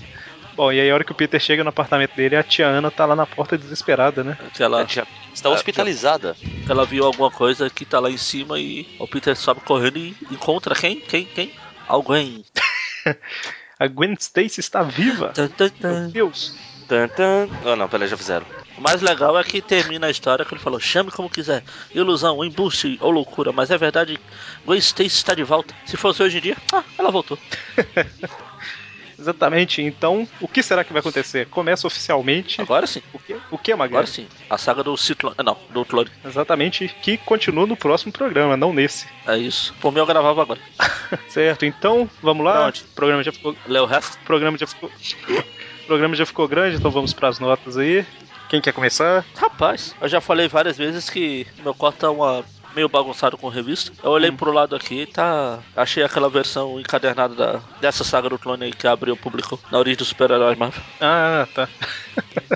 [0.59, 2.91] Bom, e aí a hora que o Peter chega no apartamento dele, a tia Ana
[2.91, 4.37] tá lá na porta desesperada, né?
[4.53, 6.33] Que ela, A tia está hospitalizada.
[6.33, 9.97] que ela viu alguma coisa que tá lá em cima e o Peter sobe correndo
[9.99, 10.99] e encontra quem?
[10.99, 11.23] Quem?
[11.23, 11.53] Quem?
[11.87, 12.43] Alguém.
[13.79, 15.29] A Gwen Stacy está viva!
[15.29, 16.09] Tan, tan, Meu tan.
[16.09, 16.53] Deus!
[16.89, 17.47] Tan, tan.
[17.63, 18.45] Ah, não, peraí, já fizeram.
[18.77, 21.63] O mais legal é que termina a história que ele falou: chame como quiser,
[21.95, 24.19] ilusão, embuste ou loucura, mas é verdade,
[24.65, 25.73] Gwen Stacy está de volta.
[25.85, 27.37] Se fosse hoje em dia, ah, ela voltou.
[29.19, 31.47] Exatamente, então, o que será que vai acontecer?
[31.47, 32.61] Começa oficialmente.
[32.61, 34.27] Agora sim, O que, o que agora sim.
[34.49, 35.35] A saga do Ciclone.
[35.43, 36.09] Não, do Clone.
[36.25, 39.07] Exatamente, que continua no próximo programa, não nesse.
[39.27, 39.73] É isso.
[39.81, 40.59] Por mim eu gravava agora.
[41.27, 42.67] Certo, então, vamos lá.
[42.67, 42.81] onde?
[42.81, 43.55] O programa já ficou.
[43.67, 44.15] Lê o resto?
[44.21, 44.89] O programa já ficou.
[44.89, 48.05] O programa já ficou grande, então vamos para as notas aí.
[48.47, 49.23] Quem quer começar?
[49.35, 52.43] Rapaz, eu já falei várias vezes que meu quarto tá uma
[52.79, 53.91] meio bagunçado com revista.
[54.01, 55.59] Eu olhei pro lado aqui e tá.
[55.75, 59.77] Achei aquela versão encadernada da, dessa saga do clone aí que abriu o público na
[59.77, 60.81] origem do super-herói Marvel.
[61.01, 61.67] Ah, tá.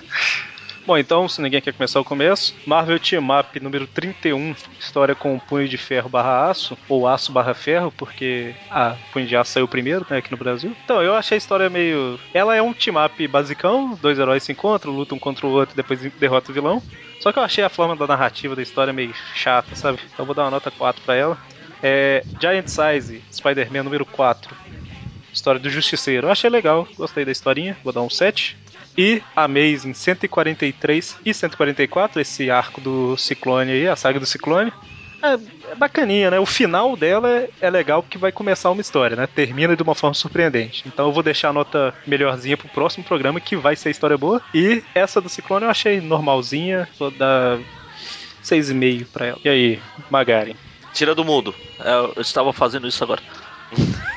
[0.85, 5.39] Bom, então, se ninguém quer começar o começo, Marvel Team Up número 31, história com
[5.39, 9.67] punho de ferro barra aço, ou aço barra ferro, porque a punho de aço saiu
[9.67, 10.75] primeiro, né, aqui no Brasil.
[10.83, 12.19] Então, eu achei a história meio...
[12.33, 15.77] Ela é um team up basicão, dois heróis se encontram, lutam contra o outro e
[15.77, 16.83] depois derrota o vilão.
[17.23, 19.97] Só que eu achei a forma da narrativa da história meio chata, sabe?
[20.03, 21.37] Então eu vou dar uma nota 4 pra ela.
[21.81, 24.53] É, Giant Size, Spider-Man número 4.
[25.31, 26.27] História do Justiceiro.
[26.27, 28.57] Eu achei legal, gostei da historinha, vou dar um 7.
[28.97, 34.73] E Amazing 143 e 144, esse arco do Ciclone aí, a saga do Ciclone.
[35.23, 36.39] É, é bacaninha, né?
[36.39, 39.25] O final dela é, é, legal porque vai começar uma história, né?
[39.25, 40.83] Termina de uma forma surpreendente.
[40.85, 44.41] Então eu vou deixar a nota melhorzinha pro próximo programa, que vai ser história boa.
[44.53, 47.57] E essa do Ciclone eu achei normalzinha, vou dar
[48.43, 49.39] 6,5 pra ela.
[49.45, 50.57] E aí, Magari?
[50.93, 51.55] Tira do mudo.
[51.79, 53.21] É, eu estava fazendo isso agora.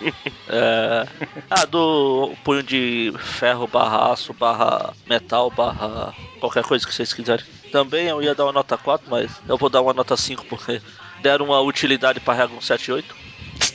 [0.48, 1.06] é...
[1.50, 7.44] Ah, do punho de ferro barra aço, barra metal, barra qualquer coisa que vocês quiserem.
[7.70, 10.80] Também eu ia dar uma nota 4, mas eu vou dar uma nota 5 porque
[11.22, 13.14] deram uma utilidade para Reagan 78,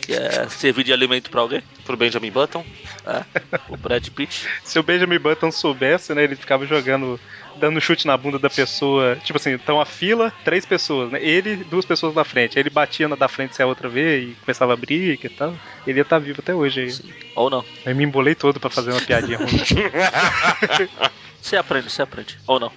[0.02, 1.62] que é servir de alimento para alguém.
[1.86, 2.66] Pro Benjamin Button.
[3.06, 3.24] É,
[3.70, 4.48] o Brad Pitt.
[4.64, 7.20] Se o Benjamin Button soubesse, né, ele ficava jogando
[7.58, 9.16] dando chute na bunda da pessoa.
[9.24, 11.20] Tipo assim, então a fila, três pessoas, né?
[11.22, 12.58] Ele duas pessoas na frente.
[12.58, 15.30] Aí ele batia na da frente se a outra vez e começava a briga e
[15.30, 15.56] tal.
[15.86, 16.92] Ele ia estar tá vivo até hoje aí.
[16.92, 17.14] Sim.
[17.36, 17.64] Ou não.
[17.86, 19.50] Aí me embolei todo pra fazer uma piadinha ruim.
[21.42, 22.38] você aprende, você aprende.
[22.48, 22.72] Ou não.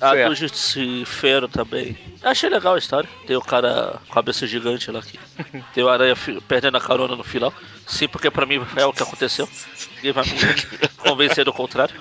[0.00, 0.28] A certo.
[0.28, 1.98] do Justifeiro também.
[2.22, 3.08] Achei legal a história.
[3.26, 5.18] Tem o cara com a cabeça gigante lá aqui.
[5.74, 6.14] Tem o aranha
[6.46, 7.52] perdendo a carona no final.
[7.86, 9.48] Sim, porque pra mim é o que aconteceu.
[9.96, 11.98] Ninguém vai me convencer do contrário.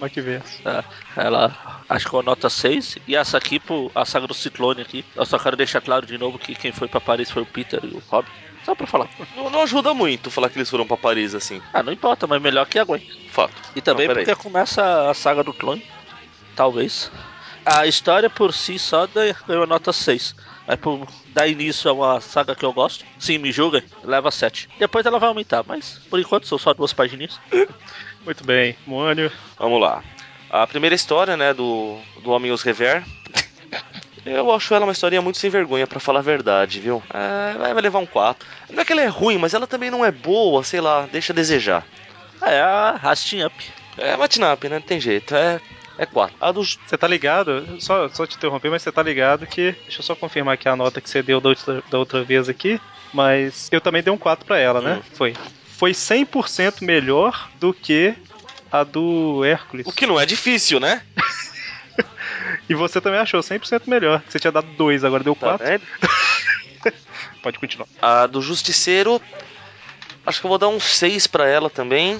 [0.00, 0.42] Mas que vê.
[0.64, 0.84] É,
[1.16, 2.98] ela acho que é nota 6.
[3.06, 5.04] E essa aqui, pô, a saga do Ciclone aqui.
[5.14, 7.80] Eu só quero deixar claro de novo que quem foi pra Paris foi o Peter
[7.84, 8.26] e o Rob.
[8.64, 9.08] Só pra falar.
[9.36, 11.62] Não, não, ajuda muito falar que eles foram pra Paris assim.
[11.72, 13.06] Ah, não importa, mas melhor que a Gwen.
[13.30, 13.54] Fato.
[13.74, 15.82] E também não, porque começa a saga do clone
[16.60, 17.10] talvez.
[17.64, 19.08] A história por si só
[19.46, 20.34] ganhou nota 6.
[20.66, 24.68] Mas por dar início a uma saga que eu gosto, sim, me julguem, leva 7.
[24.78, 27.40] Depois ela vai aumentar, mas por enquanto são só duas páginas.
[28.26, 29.32] Muito bem, Mônio.
[29.58, 30.04] Vamos lá.
[30.50, 33.02] A primeira história, né, do, do Homem os Rever.
[34.26, 37.02] Eu acho ela uma historinha muito sem vergonha, para falar a verdade, viu?
[37.08, 38.46] É, vai levar um 4.
[38.68, 41.32] Não é que ela é ruim, mas ela também não é boa, sei lá, deixa
[41.32, 41.86] a desejar.
[42.42, 43.54] É a Rasting Up.
[43.96, 44.74] É a Matinap, né?
[44.74, 45.34] Não tem jeito.
[45.34, 45.58] É
[46.00, 46.34] é 4.
[46.40, 46.78] A dos.
[46.86, 47.76] Você tá ligado?
[47.78, 49.72] Só, só te interromper, mas você tá ligado que.
[49.82, 52.48] Deixa eu só confirmar aqui a nota que você deu da outra, da outra vez
[52.48, 52.80] aqui.
[53.12, 54.94] Mas eu também dei um 4 pra ela, né?
[54.94, 55.02] Hum.
[55.12, 55.34] Foi.
[55.76, 58.14] Foi 100% melhor do que
[58.72, 59.86] a do Hércules.
[59.86, 61.02] O que não é difícil, né?
[62.66, 64.22] e você também achou 100% melhor.
[64.26, 65.66] Você tinha dado 2, agora deu 4.
[65.66, 66.92] Tá
[67.42, 67.88] Pode continuar.
[68.00, 69.20] A do Justiceiro.
[70.24, 72.18] Acho que eu vou dar um 6 pra ela também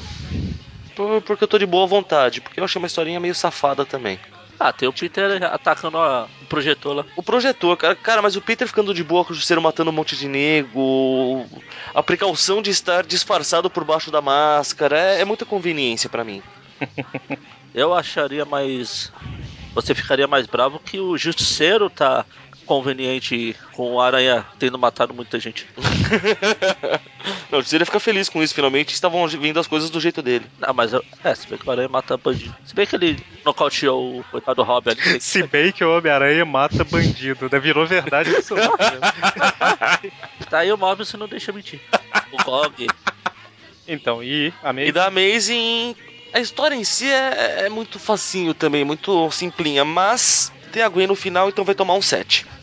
[1.25, 4.19] porque eu tô de boa vontade, porque eu achei uma historinha meio safada também.
[4.59, 7.07] Ah, tem o Peter atacando a, o projetor lá.
[7.17, 9.95] O projetor, cara, cara, mas o Peter ficando de boa com o Justiceiro matando um
[9.95, 11.47] monte de nego,
[11.95, 16.43] a precaução de estar disfarçado por baixo da máscara, é, é muita conveniência para mim.
[17.75, 19.11] eu acharia mais.
[19.75, 22.27] Você ficaria mais bravo que o Justiceiro tá
[22.71, 25.67] conveniente com o Aranha tendo matado muita gente.
[27.51, 30.47] não, ia ficar feliz com isso, finalmente estavam vindo as coisas do jeito dele.
[30.61, 32.55] Não, mas é, se bem que o Aranha mata bandido.
[32.65, 35.01] Se bem que ele nocauteou o coitado Rob ali.
[35.21, 37.59] Se bem que o Homem-Aranha mata bandido, né?
[37.59, 38.55] Virou verdade isso.
[40.49, 41.81] tá aí o Mobius não deixa mentir.
[42.31, 42.87] O Gog.
[43.89, 44.89] Então, e a Amazing?
[44.89, 45.97] E da Amazing,
[46.33, 51.09] a história em si é, é muito facinho também, muito simplinha, mas tem a Gwen
[51.09, 52.60] no final, então vai tomar um 7.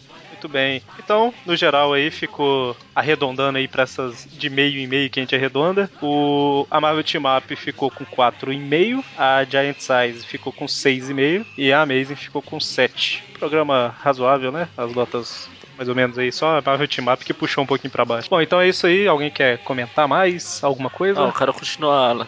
[0.48, 0.82] Muito bem.
[0.98, 5.24] Então, no geral aí ficou arredondando aí para essas de meio em meio que a
[5.24, 5.92] gente arredonda.
[6.02, 11.74] O a Marvel Team Up ficou com 4,5, a Giant Size ficou com 6,5 e
[11.74, 13.24] a Amazing ficou com 7.
[13.38, 14.70] Programa razoável, né?
[14.78, 17.92] As notas mais ou menos aí, só a Marvel Team Up que puxou um pouquinho
[17.92, 18.30] para baixo.
[18.30, 19.08] Bom, então é isso aí.
[19.08, 20.64] Alguém quer comentar mais?
[20.64, 21.20] Alguma coisa?
[21.20, 22.26] Não, eu quero continuar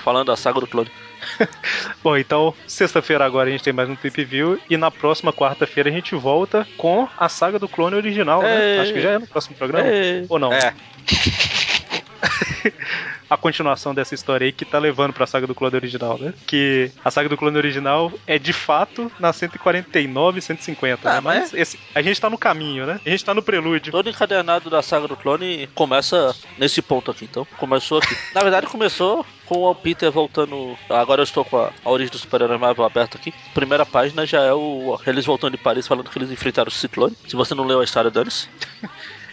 [0.00, 0.90] falando da saga do clone.
[2.02, 5.90] Bom, então, sexta-feira agora a gente tem mais um Trip View e na próxima quarta-feira
[5.90, 8.80] a gente volta com a saga do clone original, né?
[8.80, 9.88] Acho que já é no próximo programa.
[10.28, 10.52] Ou não?
[10.52, 10.74] É.
[13.30, 16.32] a continuação dessa história aí que tá levando pra saga do clone original, né?
[16.46, 21.08] Que a saga do clone original é de fato na 149 e 150.
[21.10, 21.20] Ah, né?
[21.20, 23.00] mas Mas esse- a gente tá no caminho, né?
[23.04, 23.92] A gente tá no prelúdio.
[23.92, 27.46] Todo encadernado da saga do clone começa nesse ponto aqui, então.
[27.58, 28.16] Começou aqui.
[28.34, 30.76] Na verdade, começou com o Peter voltando.
[30.90, 33.32] Agora eu estou com a, a origem do super-herói Marvel aberta aqui.
[33.54, 37.16] Primeira página já é o eles voltando de Paris falando que eles enfrentaram o Ciclone.
[37.26, 38.48] Se você não leu a história deles,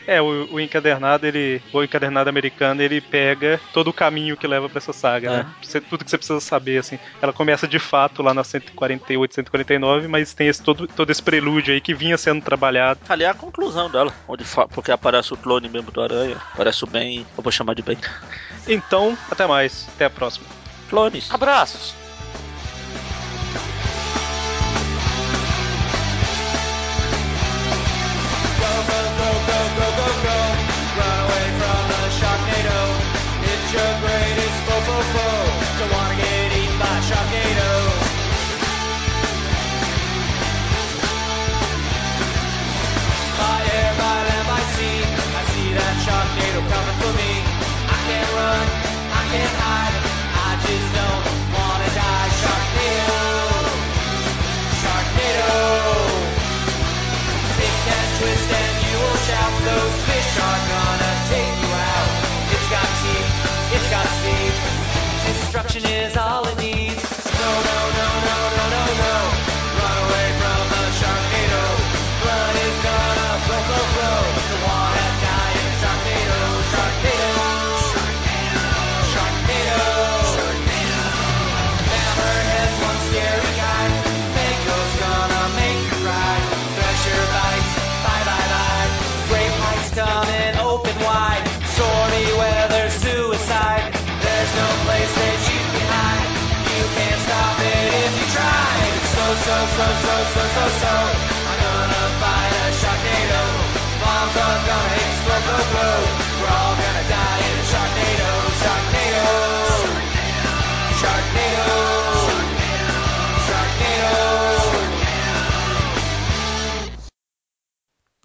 [0.08, 1.62] É, o, o encadernado, ele.
[1.74, 5.32] O encadernado americano, ele pega todo o caminho que leva pra essa saga, É.
[5.38, 5.46] né?
[5.62, 7.00] Você- tudo que você precisa saber, assim.
[7.22, 11.74] Ela começa de fato lá na 148, 149, mas tem esse, todo, todo esse prelúdio
[11.74, 13.00] aí que vinha sendo trabalhado.
[13.10, 14.14] ali é a conclusão dela.
[14.28, 16.38] Onde porque aparece o clone mesmo do Aranha.
[16.54, 17.26] Aparece o Ben.
[17.38, 17.98] Eu vou chamar de Ben.
[18.68, 19.88] Então, até mais.
[19.96, 20.46] Até a próxima.
[20.90, 21.30] Clones.
[21.32, 22.05] Abraços!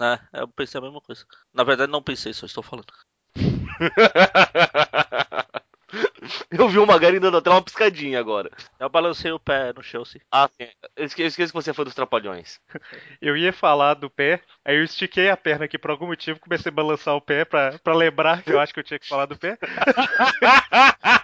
[0.00, 1.24] É, eu pensei a mesma coisa.
[1.52, 2.92] Na verdade, não pensei, só estou falando.
[6.50, 8.50] Eu vi o Magari dando até uma piscadinha agora.
[8.78, 10.20] Eu balancei o pé no Chelsea.
[10.30, 10.68] Ah, sim.
[10.96, 12.60] Eu esque- eu esqueci que você foi dos Trapalhões.
[13.20, 16.70] Eu ia falar do pé, aí eu estiquei a perna aqui por algum motivo, comecei
[16.70, 19.26] a balançar o pé pra, pra lembrar que eu acho que eu tinha que falar
[19.26, 19.58] do pé.